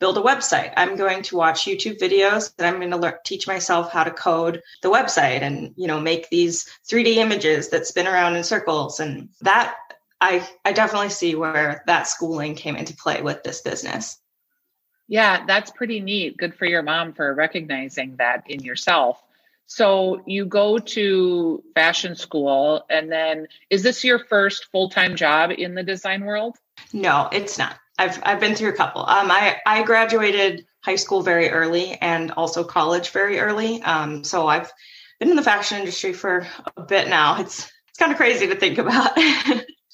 build 0.04 0.18
a 0.18 0.22
website. 0.22 0.74
I'm 0.76 0.98
going 0.98 1.24
to 1.24 1.38
watch 1.38 1.64
YouTube 1.64 1.98
videos 1.98 2.52
and 2.58 2.68
I'm 2.68 2.80
going 2.80 2.92
to 2.92 2.98
learn, 2.98 3.14
teach 3.24 3.48
myself 3.48 3.90
how 3.90 4.04
to 4.04 4.12
code 4.12 4.62
the 4.82 4.90
website 4.90 5.44
and, 5.44 5.74
you 5.78 5.88
know, 5.88 5.98
make 6.02 6.30
these 6.30 6.70
3D 6.90 7.16
images 7.16 7.70
that 7.70 7.88
spin 7.88 8.06
around 8.06 8.36
in 8.36 8.44
circles. 8.44 9.00
And 9.00 9.30
that 9.44 9.78
I, 10.20 10.46
I 10.66 10.74
definitely 10.74 11.08
see 11.08 11.36
where 11.36 11.84
that 11.88 12.10
schooling 12.10 12.56
came 12.56 12.76
into 12.76 12.94
play 12.94 13.22
with 13.22 13.44
this 13.44 13.62
business. 13.62 14.18
Yeah, 15.08 15.46
that's 15.46 15.72
pretty 15.72 16.02
neat. 16.02 16.36
Good 16.36 16.56
for 16.56 16.66
your 16.66 16.82
mom 16.82 17.14
for 17.14 17.34
recognizing 17.34 18.18
that 18.18 18.44
in 18.50 18.60
yourself. 18.60 19.24
So 19.68 20.22
you 20.26 20.44
go 20.44 20.80
to 20.80 21.64
fashion 21.76 22.18
school, 22.18 22.86
and 22.90 23.10
then 23.10 23.48
is 23.70 23.84
this 23.84 24.04
your 24.04 24.20
first 24.20 24.66
full 24.66 24.90
time 24.90 25.16
job 25.16 25.52
in 25.52 25.76
the 25.76 25.84
design 25.84 26.26
world? 26.26 26.58
No, 26.92 27.30
it's 27.32 27.58
not. 27.58 27.80
I've 27.98 28.20
I've 28.24 28.40
been 28.40 28.56
through 28.56 28.70
a 28.70 28.76
couple. 28.76 29.02
Um, 29.02 29.30
I 29.30 29.58
I 29.66 29.84
graduated 29.84 30.66
high 30.82 30.96
school 30.96 31.22
very 31.22 31.50
early 31.50 31.94
and 32.02 32.32
also 32.32 32.64
college 32.64 33.12
very 33.12 33.40
early. 33.40 33.82
Um, 33.84 34.24
so 34.24 34.48
I've 34.48 34.72
been 35.20 35.30
in 35.30 35.36
the 35.36 35.44
fashion 35.44 35.80
industry 35.80 36.14
for 36.14 36.48
a 36.76 36.82
bit 36.82 37.08
now. 37.08 37.40
It's 37.40 37.72
it's 37.90 38.00
kind 38.00 38.12
of 38.12 38.18
crazy 38.18 38.48
to 38.48 38.56
think 38.56 38.78
about. 38.78 39.12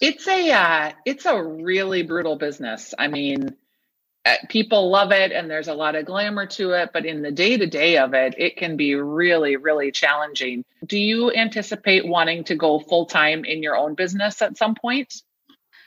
it's 0.02 0.28
a 0.28 0.52
uh, 0.52 0.92
it's 1.06 1.26
a 1.26 1.44
really 1.44 2.04
brutal 2.04 2.38
business. 2.38 2.94
I 2.98 3.08
mean, 3.08 3.56
uh, 4.26 4.36
people 4.50 4.90
love 4.90 5.12
it 5.12 5.32
and 5.32 5.50
there's 5.50 5.68
a 5.68 5.74
lot 5.74 5.96
of 5.96 6.06
glamour 6.06 6.46
to 6.46 6.72
it, 6.72 6.92
but 6.94 7.06
in 7.06 7.22
the 7.22 7.32
day 7.32 7.58
to 7.58 7.66
day 7.66 7.98
of 7.98 8.14
it, 8.14 8.36
it 8.38 8.58
can 8.58 8.78
be 8.78 8.96
really, 8.96 9.56
really 9.56 9.92
challenging. 9.92 10.64
Do 10.86 10.98
you 10.98 11.32
anticipate 11.32 12.08
wanting 12.08 12.44
to 12.46 12.56
go 12.56 12.80
full 12.80 13.06
time 13.06 13.46
in 13.46 13.64
your 13.64 13.78
own 13.78 13.96
business 13.96 14.42
at 14.42 14.58
some 14.58 14.76
point? 14.76 15.22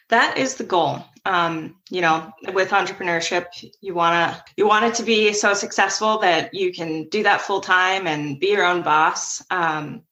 That 0.08 0.38
is 0.38 0.56
the 0.56 0.64
goal. 0.64 1.04
Um, 1.24 1.76
you 1.88 2.00
know, 2.00 2.32
with 2.52 2.70
entrepreneurship, 2.70 3.46
you 3.80 3.94
wanna 3.94 4.42
you 4.56 4.66
want 4.66 4.86
it 4.86 4.94
to 4.94 5.04
be 5.04 5.32
so 5.32 5.54
successful 5.54 6.18
that 6.18 6.52
you 6.52 6.72
can 6.72 7.08
do 7.08 7.22
that 7.22 7.40
full 7.42 7.60
time 7.60 8.06
and 8.06 8.40
be 8.40 8.48
your 8.48 8.64
own 8.64 8.82
boss. 8.82 9.42
Um, 9.50 10.02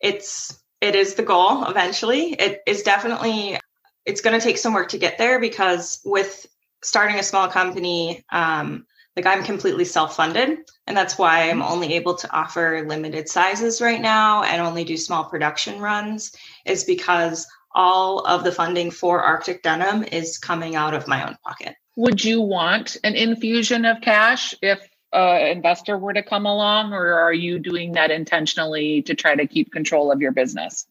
it's 0.00 0.58
it 0.80 0.94
is 0.94 1.14
the 1.14 1.22
goal 1.22 1.64
eventually. 1.64 2.32
It 2.32 2.62
is 2.66 2.82
definitely 2.82 3.58
it's 4.04 4.20
going 4.20 4.38
to 4.38 4.44
take 4.44 4.58
some 4.58 4.72
work 4.72 4.88
to 4.90 4.98
get 4.98 5.18
there 5.18 5.40
because 5.40 6.00
with 6.04 6.46
starting 6.82 7.18
a 7.18 7.22
small 7.22 7.48
company, 7.48 8.24
um, 8.30 8.86
like 9.16 9.26
I'm 9.26 9.42
completely 9.42 9.84
self-funded, 9.84 10.58
and 10.86 10.96
that's 10.96 11.18
why 11.18 11.50
I'm 11.50 11.62
only 11.62 11.94
able 11.94 12.14
to 12.16 12.32
offer 12.32 12.84
limited 12.86 13.28
sizes 13.28 13.80
right 13.80 14.00
now 14.00 14.42
and 14.42 14.62
only 14.62 14.84
do 14.84 14.96
small 14.96 15.24
production 15.24 15.80
runs. 15.80 16.32
Is 16.64 16.84
because 16.84 17.46
all 17.76 18.20
of 18.26 18.42
the 18.42 18.50
funding 18.50 18.90
for 18.90 19.22
Arctic 19.22 19.62
Denim 19.62 20.02
is 20.02 20.38
coming 20.38 20.74
out 20.74 20.94
of 20.94 21.06
my 21.06 21.28
own 21.28 21.36
pocket. 21.44 21.76
Would 21.94 22.24
you 22.24 22.40
want 22.40 22.96
an 23.04 23.14
infusion 23.14 23.84
of 23.84 24.00
cash 24.00 24.54
if 24.62 24.80
an 25.12 25.46
investor 25.46 25.96
were 25.96 26.14
to 26.14 26.22
come 26.22 26.46
along, 26.46 26.92
or 26.92 27.20
are 27.20 27.32
you 27.32 27.58
doing 27.58 27.92
that 27.92 28.10
intentionally 28.10 29.02
to 29.02 29.14
try 29.14 29.34
to 29.34 29.46
keep 29.46 29.70
control 29.70 30.10
of 30.10 30.20
your 30.20 30.32
business? 30.32 30.86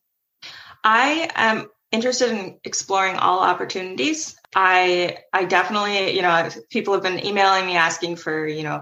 I 0.83 1.29
am 1.35 1.69
interested 1.91 2.29
in 2.31 2.59
exploring 2.63 3.15
all 3.15 3.39
opportunities. 3.39 4.35
I 4.55 5.17
I 5.33 5.45
definitely, 5.45 6.15
you 6.15 6.21
know, 6.21 6.49
people 6.69 6.93
have 6.93 7.03
been 7.03 7.25
emailing 7.25 7.65
me 7.65 7.75
asking 7.75 8.15
for, 8.17 8.47
you 8.47 8.63
know, 8.63 8.81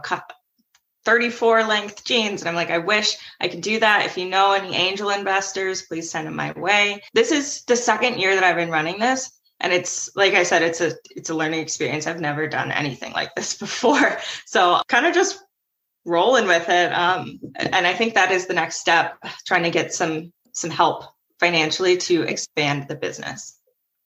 34 1.05 1.63
length 1.63 2.03
jeans 2.03 2.41
and 2.41 2.49
I'm 2.49 2.55
like 2.55 2.69
I 2.69 2.79
wish 2.79 3.17
I 3.39 3.47
could 3.47 3.61
do 3.61 3.79
that. 3.79 4.05
If 4.05 4.17
you 4.17 4.29
know 4.29 4.53
any 4.53 4.75
angel 4.75 5.09
investors, 5.09 5.81
please 5.83 6.09
send 6.09 6.27
them 6.27 6.35
my 6.35 6.51
way. 6.53 7.01
This 7.13 7.31
is 7.31 7.63
the 7.63 7.75
second 7.75 8.19
year 8.19 8.35
that 8.35 8.43
I've 8.43 8.55
been 8.55 8.71
running 8.71 8.99
this 8.99 9.31
and 9.59 9.73
it's 9.73 10.15
like 10.15 10.33
I 10.33 10.43
said 10.43 10.61
it's 10.61 10.81
a 10.81 10.93
it's 11.11 11.29
a 11.29 11.35
learning 11.35 11.59
experience. 11.61 12.07
I've 12.07 12.21
never 12.21 12.47
done 12.47 12.71
anything 12.71 13.13
like 13.13 13.35
this 13.35 13.53
before. 13.59 14.17
So 14.45 14.81
kind 14.87 15.05
of 15.05 15.13
just 15.13 15.43
rolling 16.05 16.47
with 16.47 16.67
it 16.67 16.91
um 16.91 17.39
and 17.55 17.87
I 17.87 17.93
think 17.93 18.15
that 18.15 18.31
is 18.31 18.47
the 18.47 18.53
next 18.53 18.81
step 18.81 19.17
trying 19.45 19.63
to 19.63 19.71
get 19.71 19.93
some 19.93 20.33
some 20.51 20.69
help 20.69 21.05
financially 21.39 21.97
to 21.97 22.23
expand 22.23 22.87
the 22.87 22.95
business. 22.95 23.59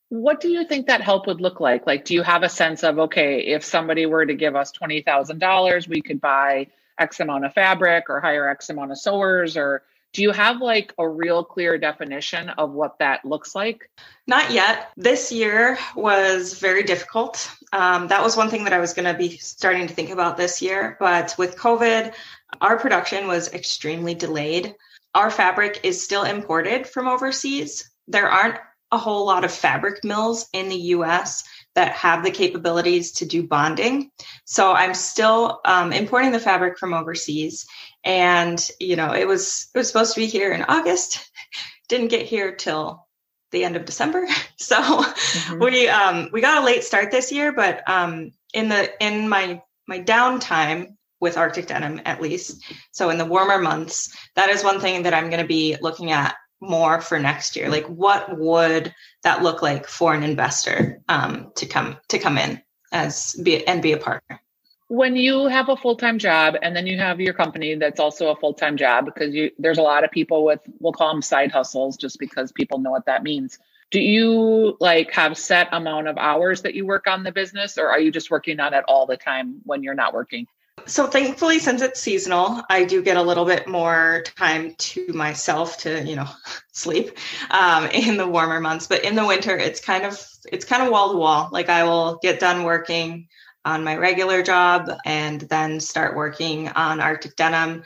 What 0.10 0.40
do 0.40 0.48
you 0.48 0.66
think 0.66 0.88
that 0.88 1.02
help 1.02 1.28
would 1.28 1.42
look 1.42 1.60
like? 1.60 1.86
Like, 1.86 2.06
do 2.06 2.14
you 2.14 2.24
have 2.24 2.44
a 2.44 2.50
sense 2.50 2.84
of, 2.84 2.98
okay, 2.98 3.42
if 3.42 3.64
somebody 3.66 4.06
were 4.06 4.26
to 4.26 4.34
give 4.34 4.56
us 4.56 4.72
$20,000, 4.72 5.88
we 5.88 6.02
could 6.02 6.22
buy 6.22 6.68
X 7.00 7.20
amount 7.20 7.46
of 7.46 7.54
fabric 7.54 8.06
or 8.10 8.20
hire 8.20 8.48
X 8.48 8.70
amount 8.70 8.92
of 8.92 9.00
sewers? 9.00 9.58
Or 9.58 9.84
do 10.14 10.22
you 10.22 10.32
have 10.32 10.62
like 10.62 10.94
a 10.98 11.08
real 11.08 11.44
clear 11.44 11.78
definition 11.78 12.50
of 12.50 12.72
what 12.72 13.00
that 13.00 13.26
looks 13.26 13.54
like? 13.54 13.90
Not 14.26 14.52
yet. 14.52 14.92
This 14.98 15.32
year 15.32 15.78
was 15.96 16.58
very 16.60 16.84
difficult. 16.84 17.52
Um, 17.72 18.08
that 18.08 18.24
was 18.24 18.36
one 18.36 18.50
thing 18.50 18.64
that 18.64 18.74
I 18.74 18.80
was 18.80 18.94
going 18.94 19.12
to 19.12 19.18
be 19.18 19.38
starting 19.38 19.88
to 19.88 19.94
think 19.94 20.10
about 20.10 20.38
this 20.38 20.62
year. 20.62 20.98
But 21.00 21.36
with 21.38 21.58
COVID, 21.58 22.14
our 22.62 22.80
production 22.80 23.28
was 23.28 23.54
extremely 23.54 24.16
delayed. 24.16 24.76
Our 25.14 25.30
fabric 25.30 25.82
is 25.84 26.04
still 26.04 26.24
imported 26.24 26.88
from 26.88 27.08
overseas. 27.08 27.90
There 28.08 28.30
aren't 28.30 28.60
a 28.92 28.98
whole 28.98 29.26
lot 29.26 29.44
of 29.44 29.52
fabric 29.52 30.04
mills 30.04 30.48
in 30.54 30.70
the 30.70 30.76
US 30.96 31.44
that 31.78 31.92
have 31.92 32.24
the 32.24 32.32
capabilities 32.32 33.12
to 33.12 33.26
do 33.28 33.44
bonding. 33.44 34.10
So 34.46 34.74
I'm 34.74 34.96
still 34.96 35.62
um, 35.64 35.94
importing 35.94 36.32
the 36.32 36.40
fabric 36.40 36.80
from 36.80 36.92
overseas. 36.92 37.68
And, 38.04 38.60
you 38.80 38.96
know, 38.96 39.14
it 39.14 39.28
was 39.28 39.70
it 39.76 39.78
was 39.78 39.88
supposed 39.88 40.16
to 40.16 40.20
be 40.20 40.26
here 40.26 40.52
in 40.52 40.64
August. 40.64 41.30
Didn't 41.88 42.08
get 42.08 42.26
here 42.26 42.56
till 42.56 43.06
the 43.52 43.64
end 43.64 43.76
of 43.76 43.86
December. 43.86 44.28
So 44.60 44.76
mm-hmm. 44.76 45.64
we 45.64 45.88
um, 45.88 46.30
we 46.34 46.42
got 46.42 46.64
a 46.64 46.66
late 46.66 46.84
start 46.84 47.12
this 47.12 47.32
year, 47.32 47.54
but 47.54 47.88
um, 47.88 48.32
in 48.56 48.70
the 48.70 48.90
in 49.00 49.30
my 49.30 49.62
my 49.88 50.00
downtime 50.00 50.96
with 51.22 51.38
Arctic 51.38 51.68
denim 51.68 52.02
at 52.06 52.22
least, 52.24 52.64
so 52.92 53.12
in 53.12 53.20
the 53.20 53.26
warmer 53.26 53.60
months, 53.60 54.18
that 54.36 54.50
is 54.50 54.64
one 54.64 54.82
thing 54.82 55.04
that 55.04 55.14
I'm 55.14 55.30
going 55.30 55.44
to 55.44 55.48
be 55.48 55.78
looking 55.80 56.12
at 56.12 56.36
more 56.60 57.02
for 57.02 57.20
next 57.20 57.56
year? 57.56 57.70
Like 57.70 57.86
what 57.86 58.38
would 58.38 58.94
that 59.24 59.44
look 59.44 59.62
like 59.62 59.88
for 59.88 60.14
an 60.14 60.24
investor 60.24 61.02
um, 61.08 61.52
to 61.56 61.66
come 61.66 61.98
to 62.10 62.20
come 62.20 62.38
in 62.38 62.62
as 62.92 63.34
be 63.44 63.66
and 63.68 63.82
be 63.82 63.94
a 63.94 63.98
partner? 63.98 64.42
When 64.90 65.18
you 65.18 65.48
have 65.48 65.68
a 65.68 65.76
full-time 65.76 66.18
job 66.18 66.56
and 66.62 66.74
then 66.74 66.88
you 66.88 66.98
have 66.98 67.20
your 67.20 67.34
company 67.34 67.76
that's 67.76 68.00
also 68.00 68.30
a 68.30 68.36
full-time 68.38 68.78
job 68.78 69.04
because 69.06 69.36
you 69.36 69.52
there's 69.60 69.78
a 69.78 69.84
lot 69.84 70.06
of 70.06 70.12
people 70.12 70.46
with 70.46 70.62
we'll 70.80 70.94
call 70.94 71.12
them 71.12 71.22
side 71.22 71.52
hustles 71.52 71.98
just 71.98 72.20
because 72.20 72.52
people 72.52 72.80
know 72.80 72.92
what 72.92 73.06
that 73.06 73.24
means. 73.24 73.60
Do 73.92 74.02
you 74.02 74.78
like 74.80 75.12
have 75.12 75.38
set 75.38 75.70
amount 75.72 76.08
of 76.08 76.18
hours 76.18 76.62
that 76.64 76.74
you 76.74 76.86
work 76.86 77.08
on 77.08 77.24
the 77.24 77.32
business 77.32 77.78
or 77.78 77.90
are 77.90 78.00
you 78.00 78.12
just 78.12 78.32
working 78.32 78.60
on 78.60 78.74
it 78.74 78.84
all 78.88 79.06
the 79.06 79.18
time 79.18 79.62
when 79.64 79.84
you're 79.84 79.94
not 79.94 80.14
working 80.14 80.48
so 80.88 81.08
thankfully 81.08 81.60
since 81.60 81.82
it's 81.82 82.02
seasonal 82.02 82.62
i 82.70 82.84
do 82.84 83.02
get 83.02 83.18
a 83.18 83.22
little 83.22 83.46
bit 83.46 83.68
more 83.68 84.24
time 84.38 84.74
to 84.78 85.06
myself 85.14 85.78
to 85.78 86.04
you 86.04 86.16
know 86.16 86.28
sleep 86.78 87.18
um, 87.50 87.88
in 87.88 88.18
the 88.18 88.28
warmer 88.28 88.62
months. 88.62 88.88
But 88.88 89.04
in 89.04 89.16
the 89.16 89.26
winter 89.26 89.58
it's 89.58 89.80
kind 89.80 90.06
of 90.06 90.24
it's 90.52 90.66
kind 90.66 90.84
of 90.84 90.92
wall 90.92 91.12
to 91.12 91.18
wall. 91.18 91.50
Like 91.52 91.70
i 91.70 91.84
will 91.84 92.20
get 92.22 92.40
done 92.40 92.64
working 92.64 93.28
on 93.66 93.84
my 93.84 93.98
regular 93.98 94.44
job 94.44 94.90
and 95.06 95.42
then 95.42 95.80
start 95.80 96.16
working 96.16 96.70
on 96.70 97.02
arctic 97.02 97.36
denim 97.36 97.84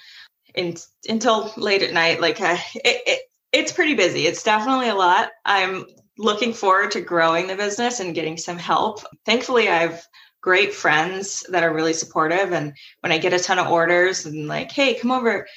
in, 0.53 0.75
until 1.09 1.51
late 1.57 1.81
at 1.81 1.93
night. 1.93 2.21
Like 2.21 2.37
it, 2.39 2.61
it, 2.83 3.21
it's 3.51 3.71
pretty 3.71 3.95
busy. 3.95 4.27
It's 4.27 4.43
definitely 4.43 4.89
a 4.89 4.95
lot. 4.95 5.31
I'm 5.43 5.85
looking 6.17 6.53
forward 6.53 6.91
to 6.91 7.01
growing 7.01 7.47
the 7.47 7.55
business 7.55 7.99
and 7.99 8.13
getting 8.13 8.37
some 8.37 8.57
help. 8.57 8.99
Thankfully 9.25 9.69
i've 9.69 10.05
great 10.41 10.73
friends 10.73 11.45
that 11.49 11.63
are 11.63 11.73
really 11.73 11.93
supportive. 11.93 12.51
And 12.51 12.73
when 13.01 13.11
I 13.11 13.17
get 13.17 13.33
a 13.33 13.39
ton 13.39 13.59
of 13.59 13.71
orders 13.71 14.25
and 14.25 14.47
like, 14.47 14.71
hey, 14.71 14.95
come 14.95 15.11
over, 15.11 15.47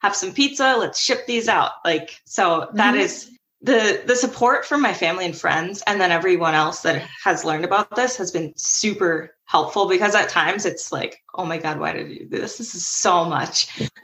have 0.00 0.14
some 0.14 0.32
pizza, 0.32 0.76
let's 0.78 1.00
ship 1.00 1.26
these 1.26 1.48
out. 1.48 1.72
Like, 1.84 2.20
so 2.24 2.60
mm-hmm. 2.60 2.76
that 2.76 2.94
is 2.94 3.30
the 3.60 4.02
the 4.06 4.14
support 4.14 4.64
from 4.64 4.80
my 4.80 4.94
family 4.94 5.24
and 5.24 5.36
friends 5.36 5.82
and 5.86 6.00
then 6.00 6.12
everyone 6.12 6.54
else 6.54 6.82
that 6.82 7.02
has 7.24 7.44
learned 7.44 7.64
about 7.64 7.96
this 7.96 8.16
has 8.16 8.30
been 8.30 8.52
super 8.56 9.34
helpful 9.46 9.88
because 9.88 10.14
at 10.14 10.28
times 10.28 10.64
it's 10.64 10.92
like 10.92 11.24
oh 11.34 11.44
my 11.44 11.58
god 11.58 11.80
why 11.80 11.92
did 11.92 12.08
you 12.08 12.28
do 12.28 12.38
this 12.38 12.58
this 12.58 12.76
is 12.76 12.86
so 12.86 13.24
much 13.24 13.68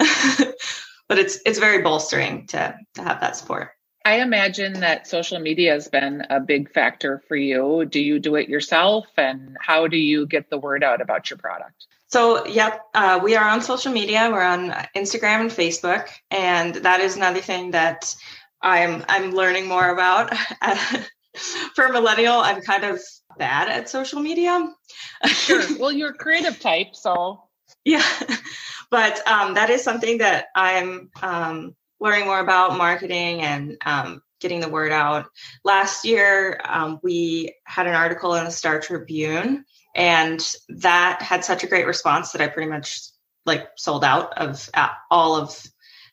but 1.08 1.18
it's 1.18 1.38
it's 1.46 1.60
very 1.60 1.82
bolstering 1.82 2.46
to 2.48 2.76
to 2.94 3.02
have 3.02 3.20
that 3.20 3.36
support 3.36 3.70
I 4.04 4.20
imagine 4.20 4.80
that 4.80 5.06
social 5.06 5.38
media 5.38 5.72
has 5.72 5.88
been 5.88 6.26
a 6.28 6.38
big 6.38 6.70
factor 6.70 7.22
for 7.26 7.36
you. 7.36 7.86
Do 7.86 8.00
you 8.00 8.18
do 8.18 8.34
it 8.34 8.48
yourself? 8.48 9.06
And 9.16 9.56
how 9.60 9.86
do 9.86 9.96
you 9.96 10.26
get 10.26 10.50
the 10.50 10.58
word 10.58 10.84
out 10.84 11.00
about 11.00 11.30
your 11.30 11.38
product? 11.38 11.86
So, 12.08 12.46
yep, 12.46 12.82
uh, 12.92 13.18
we 13.22 13.34
are 13.34 13.48
on 13.48 13.62
social 13.62 13.92
media. 13.92 14.28
We're 14.30 14.42
on 14.42 14.70
Instagram 14.94 15.40
and 15.40 15.50
Facebook, 15.50 16.08
and 16.30 16.74
that 16.76 17.00
is 17.00 17.16
another 17.16 17.40
thing 17.40 17.70
that 17.72 18.14
I'm 18.60 19.04
I'm 19.08 19.32
learning 19.32 19.66
more 19.68 19.88
about. 19.88 20.32
For 21.74 21.86
a 21.86 21.92
millennial, 21.92 22.34
I'm 22.34 22.60
kind 22.60 22.84
of 22.84 23.00
bad 23.36 23.68
at 23.68 23.88
social 23.88 24.20
media. 24.20 24.72
sure. 25.26 25.62
Well, 25.80 25.90
you're 25.90 26.10
a 26.10 26.14
creative 26.14 26.60
type, 26.60 26.94
so 26.94 27.42
yeah. 27.84 28.04
But 28.90 29.26
um, 29.26 29.54
that 29.54 29.70
is 29.70 29.82
something 29.82 30.18
that 30.18 30.46
I'm 30.54 31.10
um, 31.20 31.74
learning 32.00 32.26
more 32.26 32.40
about 32.40 32.76
marketing 32.76 33.42
and 33.42 33.76
um, 33.84 34.22
getting 34.40 34.60
the 34.60 34.68
word 34.68 34.92
out. 34.92 35.26
Last 35.64 36.04
year, 36.04 36.60
um, 36.64 37.00
we 37.02 37.54
had 37.64 37.86
an 37.86 37.94
article 37.94 38.34
in 38.34 38.44
the 38.44 38.50
Star 38.50 38.80
Tribune 38.80 39.64
And 39.94 40.40
that 40.68 41.22
had 41.22 41.44
such 41.44 41.62
a 41.62 41.68
great 41.68 41.86
response 41.86 42.32
that 42.32 42.42
I 42.42 42.48
pretty 42.48 42.70
much 42.70 43.00
like 43.46 43.68
sold 43.76 44.04
out 44.04 44.36
of 44.36 44.68
uh, 44.74 44.88
all 45.10 45.36
of 45.36 45.62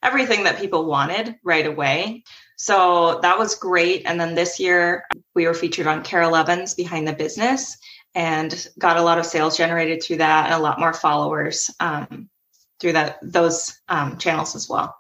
everything 0.04 0.44
that 0.44 0.60
people 0.60 0.86
wanted 0.86 1.36
right 1.44 1.66
away. 1.66 2.24
So 2.58 3.20
that 3.22 3.40
was 3.40 3.56
great. 3.56 4.04
And 4.06 4.20
then 4.20 4.36
this 4.36 4.60
year 4.60 5.04
we 5.34 5.48
were 5.48 5.54
featured 5.54 5.88
on 5.88 6.04
KARE 6.04 6.24
11's 6.24 6.76
Behind 6.76 7.08
the 7.08 7.14
Business 7.14 7.78
and 8.14 8.68
got 8.78 8.98
a 8.98 9.02
lot 9.02 9.18
of 9.18 9.26
sales 9.26 9.58
generated 9.58 10.04
through 10.04 10.18
that 10.18 10.46
and 10.46 10.54
a 10.54 10.60
lot 10.60 10.80
more 10.80 10.94
followers 10.94 11.70
um, 11.80 12.30
through 12.80 12.94
that 12.94 13.20
those 13.22 13.80
um, 13.88 14.18
channels 14.18 14.56
as 14.56 14.70
well. 14.70 14.96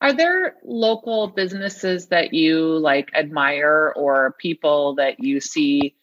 Are 0.00 0.12
there 0.12 0.56
local 0.62 1.28
businesses 1.28 2.08
that 2.08 2.34
you 2.34 2.78
like 2.78 3.10
admire 3.14 3.92
or 3.96 4.36
people 4.38 4.96
that 4.96 5.20
you 5.20 5.40
see 5.40 5.94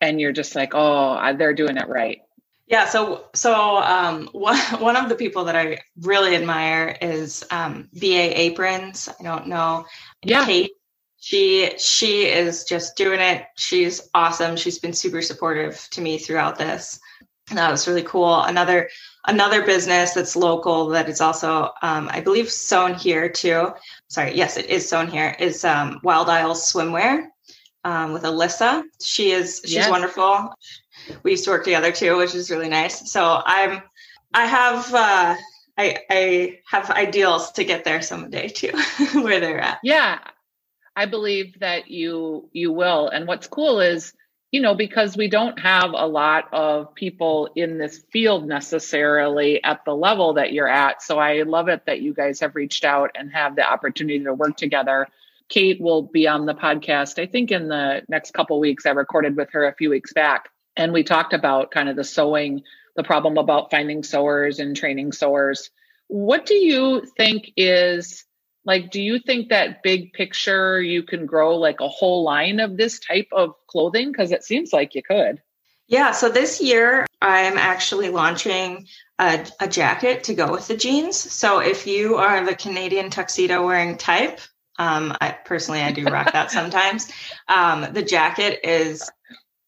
and 0.00 0.20
you're 0.20 0.32
just 0.32 0.54
like, 0.54 0.72
oh, 0.74 1.34
they're 1.36 1.54
doing 1.54 1.76
it 1.76 1.88
right? 1.88 2.22
Yeah, 2.70 2.86
so 2.86 3.24
so 3.34 3.78
um, 3.78 4.28
one 4.32 4.56
one 4.80 4.96
of 4.96 5.08
the 5.08 5.16
people 5.16 5.44
that 5.44 5.56
I 5.56 5.80
really 6.00 6.36
admire 6.36 6.96
is 7.02 7.44
um, 7.50 7.88
BA 7.92 8.40
Aprons. 8.40 9.08
I 9.18 9.22
don't 9.24 9.48
know, 9.48 9.84
yeah, 10.22 10.46
Kate. 10.46 10.70
She 11.18 11.72
she 11.78 12.26
is 12.26 12.64
just 12.64 12.96
doing 12.96 13.20
it. 13.20 13.44
She's 13.56 14.08
awesome. 14.14 14.56
She's 14.56 14.78
been 14.78 14.92
super 14.92 15.20
supportive 15.20 15.86
to 15.90 16.00
me 16.00 16.16
throughout 16.16 16.58
this. 16.58 17.00
That 17.52 17.70
was 17.70 17.88
really 17.88 18.02
cool. 18.02 18.42
Another 18.42 18.88
another 19.26 19.64
business 19.64 20.12
that's 20.12 20.36
local 20.36 20.88
that 20.88 21.08
is 21.08 21.20
also 21.20 21.70
um, 21.82 22.08
I 22.10 22.20
believe 22.20 22.50
sewn 22.50 22.94
here 22.94 23.28
too. 23.28 23.72
Sorry, 24.08 24.34
yes, 24.34 24.56
it 24.56 24.66
is 24.66 24.88
sewn 24.88 25.08
here. 25.08 25.36
Is 25.38 25.64
um, 25.64 26.00
Wild 26.02 26.28
Isles 26.28 26.72
Swimwear 26.72 27.26
um, 27.84 28.12
with 28.12 28.22
Alyssa. 28.22 28.84
She 29.02 29.32
is 29.32 29.60
she's 29.64 29.74
yes. 29.74 29.90
wonderful 29.90 30.54
we 31.22 31.32
used 31.32 31.44
to 31.44 31.50
work 31.50 31.64
together 31.64 31.92
too, 31.92 32.16
which 32.16 32.34
is 32.34 32.50
really 32.50 32.68
nice. 32.68 33.10
So 33.10 33.42
I'm, 33.44 33.82
I 34.34 34.46
have, 34.46 34.94
uh, 34.94 35.36
I, 35.78 35.98
I 36.10 36.58
have 36.66 36.90
ideals 36.90 37.52
to 37.52 37.64
get 37.64 37.84
there 37.84 38.02
someday 38.02 38.48
too, 38.48 38.72
where 39.14 39.40
they're 39.40 39.60
at. 39.60 39.78
Yeah, 39.82 40.18
I 40.96 41.06
believe 41.06 41.58
that 41.60 41.90
you 41.90 42.48
you 42.52 42.72
will. 42.72 43.08
And 43.08 43.26
what's 43.26 43.46
cool 43.46 43.80
is, 43.80 44.12
you 44.50 44.60
know, 44.60 44.74
because 44.74 45.16
we 45.16 45.28
don't 45.28 45.58
have 45.60 45.90
a 45.92 46.06
lot 46.06 46.52
of 46.52 46.94
people 46.94 47.50
in 47.54 47.78
this 47.78 47.98
field 48.10 48.46
necessarily 48.46 49.62
at 49.62 49.84
the 49.84 49.94
level 49.94 50.34
that 50.34 50.52
you're 50.52 50.68
at. 50.68 51.02
So 51.02 51.18
I 51.18 51.42
love 51.42 51.68
it 51.68 51.86
that 51.86 52.00
you 52.00 52.12
guys 52.12 52.40
have 52.40 52.56
reached 52.56 52.84
out 52.84 53.10
and 53.14 53.32
have 53.32 53.54
the 53.54 53.68
opportunity 53.68 54.24
to 54.24 54.34
work 54.34 54.56
together. 54.56 55.06
Kate 55.48 55.80
will 55.80 56.02
be 56.02 56.26
on 56.26 56.46
the 56.46 56.54
podcast, 56.54 57.20
I 57.22 57.26
think, 57.26 57.52
in 57.52 57.68
the 57.68 58.02
next 58.08 58.32
couple 58.32 58.58
weeks. 58.58 58.86
I 58.86 58.90
recorded 58.90 59.36
with 59.36 59.50
her 59.52 59.66
a 59.66 59.74
few 59.74 59.90
weeks 59.90 60.12
back 60.12 60.48
and 60.76 60.92
we 60.92 61.04
talked 61.04 61.32
about 61.32 61.70
kind 61.70 61.88
of 61.88 61.96
the 61.96 62.04
sewing, 62.04 62.62
the 62.96 63.04
problem 63.04 63.38
about 63.38 63.70
finding 63.70 64.02
sewers 64.02 64.58
and 64.58 64.76
training 64.76 65.12
sewers. 65.12 65.70
What 66.08 66.46
do 66.46 66.54
you 66.54 67.04
think 67.16 67.52
is 67.56 68.24
like, 68.64 68.90
do 68.90 69.00
you 69.00 69.18
think 69.18 69.48
that 69.48 69.82
big 69.82 70.12
picture 70.12 70.80
you 70.80 71.02
can 71.02 71.26
grow 71.26 71.56
like 71.56 71.80
a 71.80 71.88
whole 71.88 72.22
line 72.22 72.60
of 72.60 72.76
this 72.76 72.98
type 72.98 73.28
of 73.32 73.54
clothing? 73.66 74.12
Because 74.12 74.32
it 74.32 74.44
seems 74.44 74.72
like 74.72 74.94
you 74.94 75.02
could. 75.02 75.40
Yeah, 75.88 76.12
so 76.12 76.28
this 76.28 76.60
year 76.60 77.06
I'm 77.20 77.58
actually 77.58 78.10
launching 78.10 78.86
a, 79.18 79.44
a, 79.58 79.66
jacket 79.66 80.24
to 80.24 80.34
go 80.34 80.52
with 80.52 80.68
the 80.68 80.76
jeans. 80.76 81.16
So 81.16 81.58
if 81.58 81.86
you 81.86 82.16
are 82.16 82.44
the 82.44 82.54
Canadian 82.54 83.10
tuxedo 83.10 83.66
wearing 83.66 83.98
type, 83.98 84.38
um, 84.78 85.16
I 85.20 85.32
personally 85.32 85.80
I 85.80 85.90
do 85.90 86.04
rock 86.04 86.32
that 86.32 86.50
sometimes. 86.52 87.10
Um, 87.48 87.92
the 87.92 88.02
jacket 88.02 88.60
is 88.62 89.10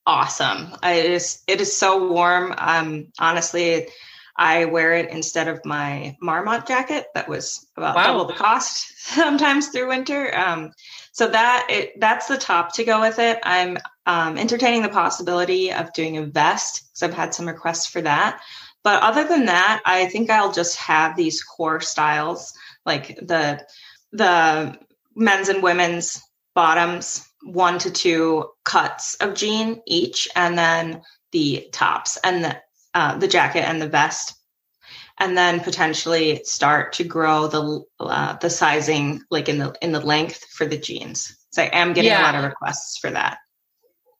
awesome. 0.06 0.72
It 0.82 1.06
is 1.06 1.42
it 1.48 1.60
is 1.60 1.76
so 1.76 2.08
warm. 2.08 2.54
Um, 2.56 3.08
honestly, 3.18 3.88
I 4.36 4.64
wear 4.64 4.94
it 4.94 5.10
instead 5.10 5.48
of 5.48 5.64
my 5.64 6.16
Marmot 6.20 6.66
jacket 6.66 7.06
that 7.14 7.28
was 7.28 7.66
about 7.76 7.96
wow. 7.96 8.06
double 8.06 8.24
the 8.24 8.34
cost 8.34 8.92
sometimes 9.14 9.68
through 9.68 9.88
winter. 9.88 10.34
Um, 10.36 10.72
so 11.12 11.28
that 11.28 11.66
it 11.68 12.00
that's 12.00 12.28
the 12.28 12.38
top 12.38 12.74
to 12.74 12.84
go 12.84 13.00
with 13.00 13.18
it. 13.18 13.38
I'm 13.42 13.76
um, 14.06 14.38
entertaining 14.38 14.82
the 14.82 14.88
possibility 14.88 15.72
of 15.72 15.92
doing 15.92 16.16
a 16.16 16.26
vest 16.26 16.88
because 16.88 17.02
I've 17.02 17.14
had 17.16 17.34
some 17.34 17.46
requests 17.46 17.86
for 17.86 18.00
that. 18.02 18.40
But 18.82 19.02
other 19.02 19.24
than 19.24 19.46
that, 19.46 19.82
I 19.84 20.06
think 20.06 20.30
I'll 20.30 20.52
just 20.52 20.76
have 20.76 21.16
these 21.16 21.42
core 21.42 21.80
styles 21.80 22.52
like 22.84 23.16
the 23.16 23.64
the 24.12 24.78
men's 25.14 25.48
and 25.48 25.62
women's 25.62 26.22
bottoms 26.54 27.26
one 27.44 27.78
to 27.78 27.90
two 27.90 28.48
cuts 28.64 29.14
of 29.16 29.34
jean 29.34 29.82
each, 29.86 30.28
and 30.34 30.56
then 30.56 31.02
the 31.32 31.68
tops 31.72 32.18
and 32.24 32.44
the 32.44 32.60
uh, 32.94 33.18
the 33.18 33.28
jacket 33.28 33.68
and 33.68 33.80
the 33.80 33.88
vest, 33.88 34.34
and 35.18 35.36
then 35.36 35.60
potentially 35.60 36.42
start 36.44 36.92
to 36.94 37.04
grow 37.04 37.46
the 37.46 37.82
uh, 38.00 38.36
the 38.36 38.50
sizing 38.50 39.22
like 39.30 39.48
in 39.48 39.58
the 39.58 39.74
in 39.82 39.92
the 39.92 40.00
length 40.00 40.44
for 40.52 40.66
the 40.66 40.78
jeans. 40.78 41.36
So 41.50 41.62
I 41.62 41.70
am 41.72 41.92
getting 41.92 42.10
yeah. 42.10 42.22
a 42.22 42.24
lot 42.24 42.34
of 42.34 42.44
requests 42.44 42.98
for 42.98 43.10
that. 43.10 43.38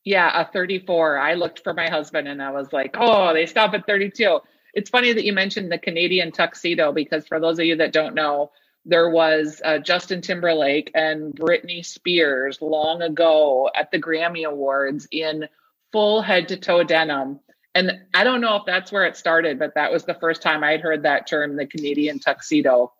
Yeah, 0.04 0.40
a 0.40 0.50
34. 0.52 1.18
I 1.18 1.34
looked 1.34 1.60
for 1.62 1.72
my 1.72 1.88
husband 1.88 2.26
and 2.26 2.42
I 2.42 2.50
was 2.50 2.72
like, 2.72 2.96
oh, 2.98 3.32
they 3.32 3.46
stop 3.46 3.72
at 3.74 3.86
32. 3.86 4.40
It's 4.74 4.90
funny 4.90 5.12
that 5.12 5.24
you 5.24 5.32
mentioned 5.32 5.70
the 5.70 5.78
Canadian 5.78 6.32
tuxedo 6.32 6.92
because 6.92 7.26
for 7.26 7.38
those 7.38 7.58
of 7.58 7.66
you 7.66 7.76
that 7.76 7.92
don't 7.92 8.14
know, 8.14 8.50
there 8.84 9.10
was 9.10 9.60
uh, 9.64 9.78
Justin 9.78 10.20
Timberlake 10.20 10.90
and 10.94 11.34
Britney 11.34 11.86
Spears 11.86 12.60
long 12.60 13.00
ago 13.02 13.70
at 13.74 13.92
the 13.92 14.00
Grammy 14.00 14.44
Awards 14.44 15.06
in 15.12 15.46
full 15.92 16.20
head 16.20 16.48
to 16.48 16.56
toe 16.56 16.82
denim. 16.82 17.38
And 17.74 17.92
I 18.12 18.24
don't 18.24 18.40
know 18.40 18.56
if 18.56 18.62
that's 18.66 18.92
where 18.92 19.06
it 19.06 19.16
started, 19.16 19.58
but 19.58 19.74
that 19.74 19.90
was 19.90 20.04
the 20.04 20.14
first 20.14 20.42
time 20.42 20.62
I'd 20.62 20.80
heard 20.80 21.04
that 21.04 21.26
term, 21.26 21.56
the 21.56 21.66
Canadian 21.66 22.18
tuxedo. 22.18 22.92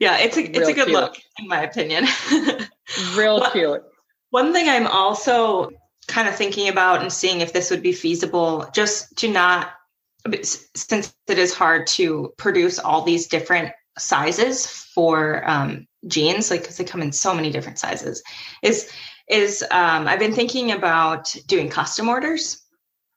Yeah, 0.00 0.18
it's 0.18 0.36
a 0.36 0.42
it's 0.42 0.68
a 0.68 0.72
good 0.72 0.86
cute. 0.86 0.88
look, 0.88 1.16
in 1.38 1.48
my 1.48 1.62
opinion. 1.62 2.04
Real 3.16 3.40
well, 3.40 3.50
cute. 3.50 3.82
One 4.30 4.52
thing 4.52 4.68
I'm 4.68 4.86
also 4.86 5.70
kind 6.08 6.28
of 6.28 6.34
thinking 6.34 6.68
about 6.68 7.00
and 7.00 7.12
seeing 7.12 7.40
if 7.40 7.52
this 7.52 7.70
would 7.70 7.82
be 7.82 7.92
feasible, 7.92 8.68
just 8.74 9.16
to 9.18 9.28
not 9.28 9.70
since 10.42 11.14
it 11.28 11.38
is 11.38 11.54
hard 11.54 11.86
to 11.86 12.32
produce 12.38 12.78
all 12.78 13.02
these 13.02 13.26
different 13.28 13.72
sizes 13.98 14.66
for 14.66 15.48
um, 15.48 15.86
jeans, 16.06 16.50
like 16.50 16.62
because 16.62 16.76
they 16.76 16.84
come 16.84 17.02
in 17.02 17.12
so 17.12 17.34
many 17.34 17.50
different 17.50 17.78
sizes, 17.78 18.22
is 18.62 18.90
is 19.28 19.62
um, 19.70 20.06
I've 20.06 20.18
been 20.18 20.34
thinking 20.34 20.72
about 20.72 21.34
doing 21.46 21.68
custom 21.68 22.08
orders. 22.08 22.63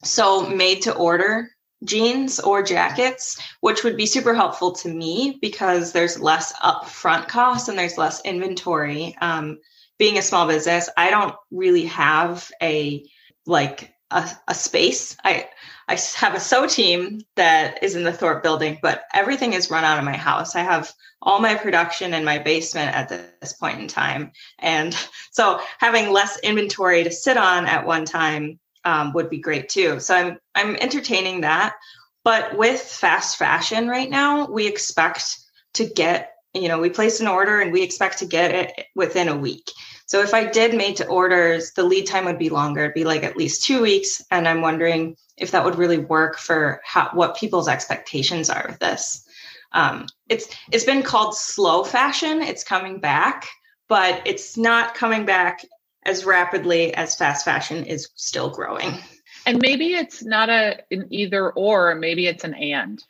So 0.03 0.47
made 0.47 0.83
to 0.83 0.93
order 0.93 1.49
jeans 1.83 2.39
or 2.39 2.63
jackets, 2.63 3.39
which 3.61 3.83
would 3.83 3.97
be 3.97 4.05
super 4.05 4.33
helpful 4.33 4.71
to 4.71 4.89
me 4.89 5.37
because 5.41 5.91
there's 5.91 6.19
less 6.19 6.53
upfront 6.53 7.27
costs 7.27 7.69
and 7.69 7.77
there's 7.77 7.97
less 7.97 8.21
inventory. 8.25 9.15
Um, 9.21 9.59
being 9.99 10.17
a 10.17 10.23
small 10.23 10.47
business, 10.47 10.89
I 10.97 11.09
don't 11.09 11.35
really 11.51 11.85
have 11.85 12.51
a 12.61 13.03
like 13.45 13.93
a, 14.11 14.29
a 14.47 14.55
space. 14.55 15.17
I 15.23 15.49
I 15.87 15.97
have 16.15 16.35
a 16.35 16.39
sew 16.39 16.67
team 16.67 17.21
that 17.35 17.81
is 17.83 17.95
in 17.95 18.03
the 18.03 18.11
Thorp 18.11 18.43
building, 18.43 18.77
but 18.81 19.03
everything 19.13 19.53
is 19.53 19.71
run 19.71 19.85
out 19.85 19.99
of 19.99 20.05
my 20.05 20.17
house. 20.17 20.55
I 20.55 20.61
have 20.61 20.91
all 21.21 21.39
my 21.39 21.55
production 21.55 22.13
in 22.13 22.25
my 22.25 22.37
basement 22.37 22.95
at 22.95 23.09
this 23.09 23.53
point 23.53 23.79
in 23.79 23.87
time. 23.87 24.31
And 24.59 24.95
so 25.31 25.61
having 25.79 26.11
less 26.11 26.37
inventory 26.39 27.03
to 27.03 27.11
sit 27.11 27.37
on 27.37 27.65
at 27.65 27.87
one 27.87 28.05
time 28.05 28.59
um, 28.87 29.11
would 29.11 29.29
be 29.29 29.37
great 29.37 29.67
too. 29.67 29.99
So 29.99 30.15
I'm, 30.15 30.37
I'm 30.55 30.77
entertaining 30.77 31.41
that. 31.41 31.75
But 32.23 32.57
with 32.57 32.79
fast 32.81 33.37
fashion 33.37 33.89
right 33.89 34.09
now, 34.09 34.47
we 34.47 34.65
expect 34.65 35.37
to 35.73 35.85
get, 35.85 36.31
you 36.53 36.69
know, 36.69 36.79
we 36.79 36.89
place 36.89 37.19
an 37.19 37.27
order 37.27 37.59
and 37.59 37.73
we 37.73 37.83
expect 37.83 38.19
to 38.19 38.25
get 38.25 38.55
it 38.55 38.85
within 38.95 39.27
a 39.27 39.37
week. 39.37 39.69
So 40.05 40.21
if 40.21 40.33
I 40.33 40.45
did 40.45 40.73
made 40.73 40.95
to 40.97 41.07
orders, 41.07 41.73
the 41.73 41.83
lead 41.83 42.07
time 42.07 42.23
would 42.25 42.39
be 42.39 42.49
longer. 42.49 42.83
It'd 42.83 42.93
be 42.93 43.03
like 43.03 43.23
at 43.23 43.35
least 43.35 43.65
two 43.65 43.81
weeks. 43.81 44.21
And 44.31 44.47
I'm 44.47 44.61
wondering 44.61 45.17
if 45.35 45.51
that 45.51 45.65
would 45.65 45.75
really 45.75 45.99
work 45.99 46.37
for 46.37 46.81
how, 46.85 47.09
what 47.13 47.35
people's 47.35 47.67
expectations 47.67 48.49
are 48.49 48.65
with 48.69 48.79
this. 48.79 49.25
Um, 49.73 50.07
it's 50.29 50.47
it's 50.71 50.85
been 50.85 51.03
called 51.03 51.35
slow 51.35 51.83
fashion. 51.83 52.41
It's 52.41 52.63
coming 52.63 53.01
back, 53.01 53.47
but 53.89 54.21
it's 54.25 54.55
not 54.55 54.95
coming 54.95 55.25
back 55.25 55.65
as 56.07 56.25
rapidly 56.25 56.93
as 56.95 57.15
fast 57.15 57.45
fashion 57.45 57.85
is 57.85 58.09
still 58.15 58.49
growing. 58.49 58.97
And 59.45 59.61
maybe 59.61 59.93
it's 59.93 60.23
not 60.23 60.49
a 60.49 60.79
an 60.89 61.07
either 61.11 61.51
or, 61.51 61.93
maybe 61.95 62.25
it's 62.27 62.43
an 62.43 62.55
and. 62.55 63.03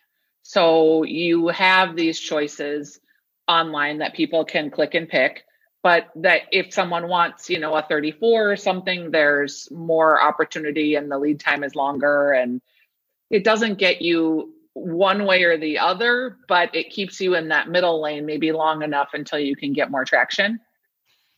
So 0.43 1.03
you 1.03 1.47
have 1.49 1.95
these 1.95 2.19
choices 2.19 2.99
online 3.47 3.99
that 3.99 4.13
people 4.13 4.43
can 4.43 4.69
click 4.69 4.93
and 4.93 5.07
pick 5.07 5.45
but 5.83 6.07
that 6.15 6.41
if 6.51 6.73
someone 6.73 7.07
wants 7.07 7.49
you 7.49 7.59
know 7.59 7.73
a 7.73 7.81
34 7.81 8.51
or 8.51 8.55
something 8.57 9.11
there's 9.11 9.69
more 9.71 10.21
opportunity 10.21 10.95
and 10.95 11.09
the 11.09 11.17
lead 11.17 11.39
time 11.39 11.63
is 11.63 11.75
longer 11.75 12.33
and 12.33 12.61
it 13.29 13.45
doesn't 13.45 13.77
get 13.77 14.01
you 14.01 14.53
one 14.73 15.25
way 15.25 15.43
or 15.43 15.57
the 15.57 15.79
other 15.79 16.37
but 16.49 16.75
it 16.75 16.89
keeps 16.89 17.21
you 17.21 17.35
in 17.35 17.47
that 17.47 17.69
middle 17.69 18.01
lane 18.01 18.25
maybe 18.25 18.51
long 18.51 18.83
enough 18.83 19.09
until 19.13 19.39
you 19.39 19.55
can 19.55 19.71
get 19.71 19.89
more 19.89 20.03
traction 20.03 20.59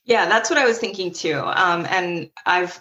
yeah 0.10 0.28
that's 0.28 0.50
what 0.50 0.60
i 0.60 0.66
was 0.66 0.78
thinking 0.78 1.14
too 1.14 1.40
um, 1.40 1.86
and 1.90 2.30
i've 2.46 2.80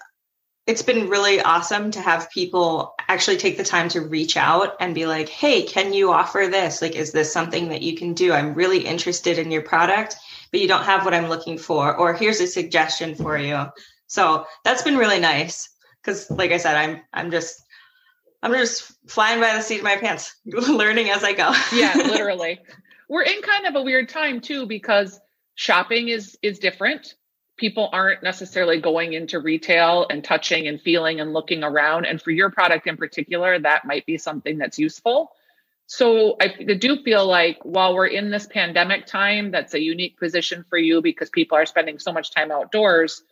it's 0.69 0.83
been 0.83 1.09
really 1.09 1.41
awesome 1.41 1.91
to 1.91 2.01
have 2.01 2.31
people 2.31 2.95
actually 3.09 3.39
take 3.39 3.57
the 3.57 3.65
time 3.65 3.89
to 3.89 4.03
reach 4.03 4.37
out 4.37 4.77
and 4.81 4.95
be 4.95 5.07
like, 5.07 5.31
hey, 5.31 5.63
can 5.63 5.95
you 5.95 6.13
offer 6.13 6.47
this? 6.51 6.83
Like, 6.83 6.95
is 6.95 7.11
this 7.11 7.33
something 7.33 7.71
that 7.71 7.81
you 7.81 7.97
can 7.97 8.13
do? 8.13 8.35
I'm 8.35 8.53
really 8.53 8.81
interested 8.81 9.39
in 9.39 9.51
your 9.51 9.63
product, 9.63 10.17
but 10.51 10.61
you 10.61 10.69
don't 10.69 10.85
have 10.85 11.07
what 11.07 11.15
I'm 11.15 11.31
looking 11.31 11.57
for. 11.57 11.97
Or 11.97 12.13
here's 12.13 12.39
a 12.41 12.47
suggestion 12.47 13.15
for 13.15 13.39
you. 13.39 13.65
So 14.09 14.45
that's 14.63 14.83
been 14.83 14.99
really 14.99 15.21
nice. 15.21 15.71
Cause 16.03 16.31
like 16.31 16.53
I 16.53 16.59
said, 16.59 16.77
I'm 16.77 17.01
I'm 17.15 17.31
just 17.31 17.63
I'm 18.43 18.53
just 18.53 18.93
flying 19.09 19.41
by 19.41 19.55
the 19.55 19.63
seat 19.63 19.79
of 19.79 19.85
my 19.85 19.97
pants, 19.97 20.37
learning 20.45 21.09
as 21.09 21.25
I 21.25 21.33
go. 21.33 21.51
yeah, 21.73 21.95
literally. 21.97 22.61
We're 23.09 23.23
in 23.23 23.41
kind 23.41 23.67
of 23.67 23.75
a 23.75 23.83
weird 23.83 24.11
time 24.11 24.43
too 24.43 24.67
because 24.67 25.19
shopping 25.59 26.09
is 26.09 26.39
is 26.41 26.61
different 26.61 27.15
people 27.59 27.91
aren't 27.93 28.23
necessarily 28.23 28.81
going 28.81 29.13
into 29.13 29.41
retail 29.41 30.07
and 30.09 30.25
touching 30.25 30.69
and 30.69 30.81
feeling 30.81 31.21
and 31.21 31.33
looking 31.33 31.65
around. 31.65 32.07
And 32.07 32.23
for 32.23 32.31
your 32.31 32.51
product 32.51 32.87
in 32.87 32.97
particular, 32.97 33.59
that 33.59 33.85
might 33.85 34.07
be 34.07 34.17
something 34.17 34.59
that's 34.59 34.79
useful. 34.79 35.33
So 35.87 36.37
I 36.41 36.49
do 36.49 37.03
feel 37.03 37.27
like 37.27 37.59
while 37.65 37.95
we're 37.95 38.07
in 38.07 38.31
this 38.31 38.47
pandemic 38.47 39.07
time, 39.07 39.51
that's 39.51 39.75
a 39.75 39.83
unique 39.83 40.19
position 40.19 40.65
for 40.71 40.79
you 40.79 41.03
because 41.03 41.31
people 41.31 41.59
are 41.59 41.67
spending 41.67 41.99
so 41.99 42.13
much 42.13 42.31
time 42.31 42.53
outdoors. 42.53 43.23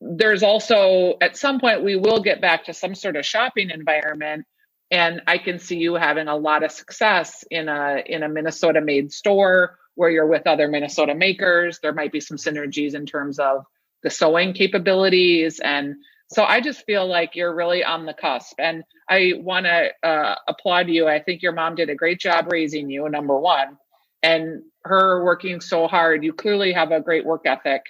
There's 0.00 0.42
also 0.42 1.16
at 1.20 1.36
some 1.36 1.60
point 1.60 1.84
we 1.84 1.96
will 1.96 2.22
get 2.22 2.40
back 2.40 2.64
to 2.64 2.72
some 2.72 2.94
sort 2.94 3.16
of 3.16 3.26
shopping 3.26 3.70
environment. 3.70 4.46
And 4.90 5.20
I 5.26 5.38
can 5.38 5.58
see 5.58 5.76
you 5.76 5.94
having 5.94 6.28
a 6.28 6.36
lot 6.36 6.64
of 6.64 6.72
success 6.72 7.44
in 7.50 7.68
a 7.68 8.02
in 8.06 8.22
a 8.22 8.28
Minnesota 8.28 8.80
made 8.80 9.12
store 9.12 9.76
where 10.00 10.08
you're 10.08 10.26
with 10.26 10.46
other 10.46 10.66
Minnesota 10.66 11.14
makers. 11.14 11.78
There 11.82 11.92
might 11.92 12.10
be 12.10 12.20
some 12.20 12.38
synergies 12.38 12.94
in 12.94 13.04
terms 13.04 13.38
of 13.38 13.66
the 14.02 14.08
sewing 14.08 14.54
capabilities. 14.54 15.60
And 15.60 15.96
so 16.28 16.42
I 16.42 16.62
just 16.62 16.86
feel 16.86 17.06
like 17.06 17.36
you're 17.36 17.54
really 17.54 17.84
on 17.84 18.06
the 18.06 18.14
cusp. 18.14 18.54
And 18.58 18.82
I 19.10 19.34
want 19.36 19.66
to 19.66 19.90
uh, 20.02 20.36
applaud 20.48 20.88
you. 20.88 21.06
I 21.06 21.20
think 21.20 21.42
your 21.42 21.52
mom 21.52 21.74
did 21.74 21.90
a 21.90 21.94
great 21.94 22.18
job 22.18 22.50
raising 22.50 22.88
you, 22.88 23.06
number 23.10 23.38
one. 23.38 23.76
And 24.22 24.62
her 24.84 25.22
working 25.22 25.60
so 25.60 25.86
hard, 25.86 26.24
you 26.24 26.32
clearly 26.32 26.72
have 26.72 26.92
a 26.92 27.02
great 27.02 27.26
work 27.26 27.42
ethic. 27.44 27.82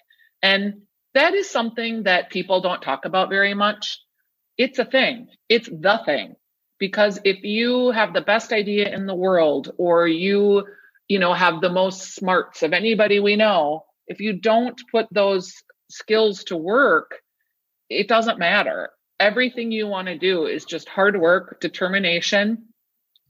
And 0.42 0.82
that 1.14 1.34
is 1.34 1.48
something 1.48 2.02
that 2.02 2.30
people 2.30 2.60
don't 2.60 2.82
talk 2.82 3.04
about 3.04 3.28
very 3.28 3.54
much. 3.54 4.00
It's 4.58 4.80
a 4.80 4.84
thing, 4.84 5.28
it's 5.48 5.68
the 5.68 6.00
thing. 6.04 6.34
Because 6.80 7.20
if 7.24 7.44
you 7.44 7.92
have 7.92 8.14
the 8.14 8.20
best 8.20 8.52
idea 8.52 8.92
in 8.92 9.06
the 9.06 9.14
world, 9.14 9.70
or 9.78 10.08
you 10.08 10.64
you 11.10 11.18
know 11.18 11.34
have 11.34 11.60
the 11.60 11.68
most 11.68 12.14
smarts 12.14 12.62
of 12.62 12.72
anybody 12.72 13.20
we 13.20 13.36
know 13.36 13.84
if 14.06 14.20
you 14.20 14.32
don't 14.32 14.80
put 14.90 15.06
those 15.12 15.52
skills 15.88 16.44
to 16.44 16.56
work 16.56 17.20
it 17.90 18.06
doesn't 18.08 18.38
matter. 18.38 18.90
Everything 19.18 19.72
you 19.72 19.86
want 19.86 20.06
to 20.06 20.16
do 20.16 20.46
is 20.46 20.64
just 20.64 20.88
hard 20.88 21.20
work 21.20 21.60
determination 21.60 22.68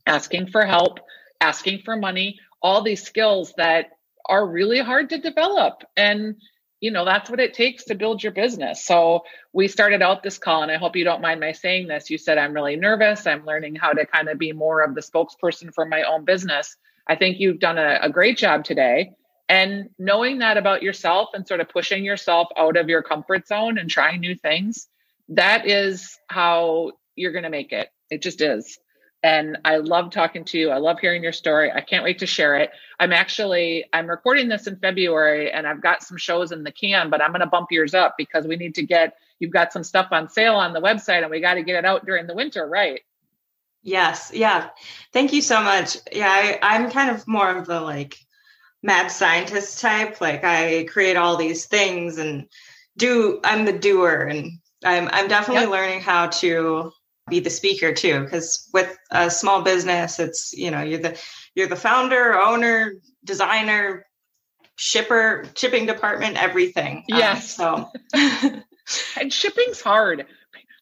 asking 0.06 0.48
for 0.48 0.64
help 0.64 1.00
asking 1.40 1.80
for 1.84 1.96
money 1.96 2.38
all 2.62 2.82
these 2.82 3.02
skills 3.02 3.54
that 3.56 3.86
are 4.28 4.46
really 4.46 4.78
hard 4.78 5.08
to 5.08 5.18
develop. 5.18 5.82
And 5.96 6.36
you 6.80 6.90
know 6.90 7.04
that's 7.04 7.28
what 7.28 7.40
it 7.40 7.54
takes 7.54 7.84
to 7.84 7.94
build 7.94 8.22
your 8.22 8.32
business. 8.32 8.84
So 8.84 9.24
we 9.52 9.66
started 9.66 10.02
out 10.02 10.22
this 10.22 10.38
call 10.38 10.62
and 10.62 10.70
i 10.70 10.76
hope 10.76 10.96
you 10.96 11.04
don't 11.04 11.22
mind 11.22 11.40
my 11.40 11.52
saying 11.52 11.88
this 11.88 12.10
you 12.10 12.18
said 12.18 12.38
i'm 12.38 12.54
really 12.54 12.76
nervous. 12.76 13.26
I'm 13.26 13.44
learning 13.44 13.74
how 13.76 13.92
to 13.92 14.06
kind 14.06 14.28
of 14.28 14.38
be 14.38 14.52
more 14.52 14.82
of 14.82 14.94
the 14.94 15.00
spokesperson 15.00 15.74
for 15.74 15.86
my 15.86 16.02
own 16.02 16.24
business 16.24 16.76
I 17.10 17.16
think 17.16 17.40
you've 17.40 17.58
done 17.58 17.76
a, 17.76 17.98
a 18.02 18.08
great 18.08 18.38
job 18.38 18.62
today. 18.62 19.10
And 19.48 19.90
knowing 19.98 20.38
that 20.38 20.56
about 20.56 20.80
yourself 20.80 21.30
and 21.34 21.46
sort 21.46 21.58
of 21.60 21.68
pushing 21.68 22.04
yourself 22.04 22.46
out 22.56 22.76
of 22.76 22.88
your 22.88 23.02
comfort 23.02 23.48
zone 23.48 23.78
and 23.78 23.90
trying 23.90 24.20
new 24.20 24.36
things, 24.36 24.86
that 25.30 25.66
is 25.66 26.16
how 26.28 26.92
you're 27.16 27.32
going 27.32 27.42
to 27.42 27.50
make 27.50 27.72
it. 27.72 27.88
It 28.10 28.22
just 28.22 28.40
is. 28.40 28.78
And 29.24 29.58
I 29.64 29.78
love 29.78 30.12
talking 30.12 30.44
to 30.46 30.58
you. 30.58 30.70
I 30.70 30.78
love 30.78 31.00
hearing 31.00 31.24
your 31.24 31.32
story. 31.32 31.72
I 31.72 31.80
can't 31.80 32.04
wait 32.04 32.20
to 32.20 32.26
share 32.26 32.56
it. 32.56 32.70
I'm 33.00 33.12
actually 33.12 33.84
I'm 33.92 34.08
recording 34.08 34.48
this 34.48 34.68
in 34.68 34.76
February 34.76 35.50
and 35.50 35.66
I've 35.66 35.82
got 35.82 36.04
some 36.04 36.16
shows 36.16 36.52
in 36.52 36.62
the 36.62 36.70
can, 36.70 37.10
but 37.10 37.20
I'm 37.20 37.32
going 37.32 37.40
to 37.40 37.46
bump 37.48 37.72
yours 37.72 37.92
up 37.92 38.14
because 38.16 38.46
we 38.46 38.54
need 38.54 38.76
to 38.76 38.86
get 38.86 39.14
you've 39.40 39.52
got 39.52 39.72
some 39.72 39.82
stuff 39.82 40.08
on 40.12 40.28
sale 40.28 40.54
on 40.54 40.72
the 40.72 40.80
website 40.80 41.22
and 41.22 41.30
we 41.30 41.40
got 41.40 41.54
to 41.54 41.64
get 41.64 41.74
it 41.74 41.84
out 41.84 42.06
during 42.06 42.28
the 42.28 42.34
winter, 42.34 42.68
right? 42.68 43.00
Yes. 43.82 44.30
Yeah. 44.34 44.70
Thank 45.12 45.32
you 45.32 45.42
so 45.42 45.62
much. 45.62 45.96
Yeah, 46.12 46.28
I, 46.28 46.58
I'm 46.62 46.90
kind 46.90 47.10
of 47.10 47.26
more 47.26 47.56
of 47.56 47.66
the 47.66 47.80
like 47.80 48.16
mad 48.82 49.08
scientist 49.08 49.80
type. 49.80 50.20
Like 50.20 50.44
I 50.44 50.84
create 50.84 51.16
all 51.16 51.36
these 51.36 51.66
things 51.66 52.18
and 52.18 52.46
do 52.96 53.40
I'm 53.44 53.64
the 53.64 53.78
doer 53.78 54.28
and 54.30 54.52
I'm 54.84 55.08
I'm 55.12 55.28
definitely 55.28 55.64
yep. 55.64 55.70
learning 55.70 56.00
how 56.00 56.28
to 56.28 56.92
be 57.28 57.40
the 57.40 57.50
speaker 57.50 57.94
too. 57.94 58.26
Cause 58.30 58.68
with 58.72 58.96
a 59.10 59.30
small 59.30 59.62
business, 59.62 60.18
it's 60.18 60.52
you 60.52 60.70
know, 60.70 60.82
you're 60.82 61.00
the 61.00 61.20
you're 61.54 61.68
the 61.68 61.76
founder, 61.76 62.38
owner, 62.38 62.94
designer, 63.24 64.06
shipper, 64.76 65.44
shipping 65.54 65.86
department, 65.86 66.42
everything. 66.42 67.04
Yes. 67.08 67.58
Um, 67.58 67.86
so 68.14 68.62
and 69.20 69.32
shipping's 69.32 69.80
hard 69.80 70.26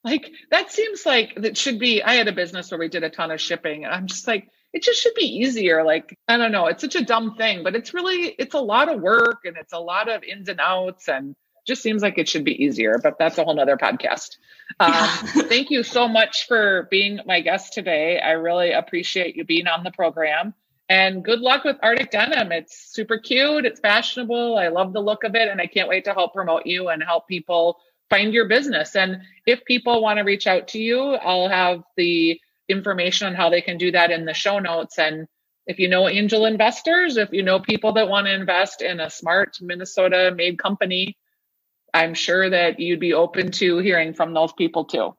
like 0.09 0.33
that 0.51 0.73
seems 0.73 1.05
like 1.05 1.35
that 1.37 1.57
should 1.57 1.79
be 1.79 2.03
i 2.03 2.15
had 2.15 2.29
a 2.29 2.33
business 2.33 2.71
where 2.71 2.79
we 2.79 2.89
did 2.89 3.05
a 3.05 3.11
ton 3.11 3.31
of 3.31 3.41
shipping 3.41 3.85
and 3.85 3.93
i'm 3.93 4.07
just 4.07 4.27
like 4.27 4.49
it 4.73 4.83
just 4.83 5.01
should 5.01 5.15
be 5.15 5.25
easier. 5.25 5.83
Like 5.83 6.19
i 6.29 6.37
don't 6.37 6.53
know 6.53 6.67
it's 6.67 6.83
such 6.83 6.97
a 6.97 7.05
dumb 7.05 7.37
thing 7.37 7.63
but 7.63 7.75
it's 7.75 7.95
really 7.95 8.35
it's 8.39 8.55
a 8.55 8.61
lot 8.61 8.93
of 8.93 9.01
work 9.01 9.41
and 9.45 9.57
it's 9.57 9.73
a 9.73 9.79
lot 9.79 10.09
of 10.09 10.23
ins 10.25 10.49
and 10.49 10.61
outs 10.61 11.09
and 11.09 11.35
just 11.67 11.83
seems 11.83 12.01
like 12.03 12.17
it 12.17 12.29
should 12.29 12.45
be 12.45 12.65
easier 12.65 12.99
but 13.03 13.19
that's 13.19 13.39
a 13.39 13.45
whole 13.45 13.55
nother 13.55 13.77
podcast. 13.77 14.37
Um, 14.81 15.09
thank 15.49 15.71
you 15.71 15.83
so 15.83 16.07
much 16.07 16.47
for 16.47 16.89
being 16.91 17.21
my 17.25 17.41
guest 17.41 17.73
today. 17.73 18.21
I 18.21 18.33
really 18.33 18.73
appreciate 18.73 19.35
you 19.35 19.43
being 19.45 19.67
on 19.67 19.83
the 19.83 19.91
program 19.91 20.53
and 20.91 21.25
good 21.25 21.41
luck 21.41 21.65
with 21.65 21.79
arctic 21.83 22.11
denim. 22.11 22.53
It's 22.53 22.93
super 22.93 23.17
cute 23.17 23.65
it's 23.65 23.81
fashionable 23.81 24.59
i 24.59 24.69
love 24.69 24.93
the 24.93 25.01
look 25.01 25.25
of 25.25 25.35
it 25.35 25.49
and 25.49 25.61
i 25.61 25.67
can't 25.67 25.89
wait 25.89 26.05
to 26.05 26.13
help 26.13 26.35
promote 26.35 26.67
you 26.67 26.89
and 26.89 27.03
help 27.03 27.27
people 27.27 27.79
find 28.11 28.33
your 28.33 28.49
business. 28.49 28.97
And 28.97 29.23
if 29.47 29.65
people 29.65 30.03
want 30.03 30.19
to 30.19 30.25
reach 30.25 30.47
out 30.47 30.69
to 30.69 30.79
you, 30.79 31.01
I'll 31.01 31.49
have 31.49 31.83
the 31.97 32.41
information 32.69 33.27
on 33.27 33.35
how 33.35 33.51
they 33.51 33.61
can 33.61 33.79
do 33.79 33.91
that 33.93 34.11
in 34.11 34.25
the 34.25 34.35
show 34.35 34.59
notes. 34.59 34.99
And 34.99 35.27
if 35.67 35.79
you 35.79 35.89
know 35.89 36.09
angel 36.09 36.47
investors, 36.47 37.17
if 37.17 37.31
you 37.33 37.43
know 37.43 37.61
people 37.61 37.93
that 37.95 38.09
want 38.09 38.27
to 38.27 38.35
invest 38.35 38.83
in 38.83 39.01
a 39.01 39.11
smart 39.11 39.59
Minnesota 39.61 40.33
made 40.35 40.59
company, 40.59 41.17
I'm 41.95 42.15
sure 42.15 42.49
that 42.51 42.81
you'd 42.81 43.01
be 43.01 43.15
open 43.15 43.51
to 43.53 43.79
hearing 43.79 44.15
from 44.15 44.35
those 44.35 44.53
people 44.53 44.85
too. 44.85 45.15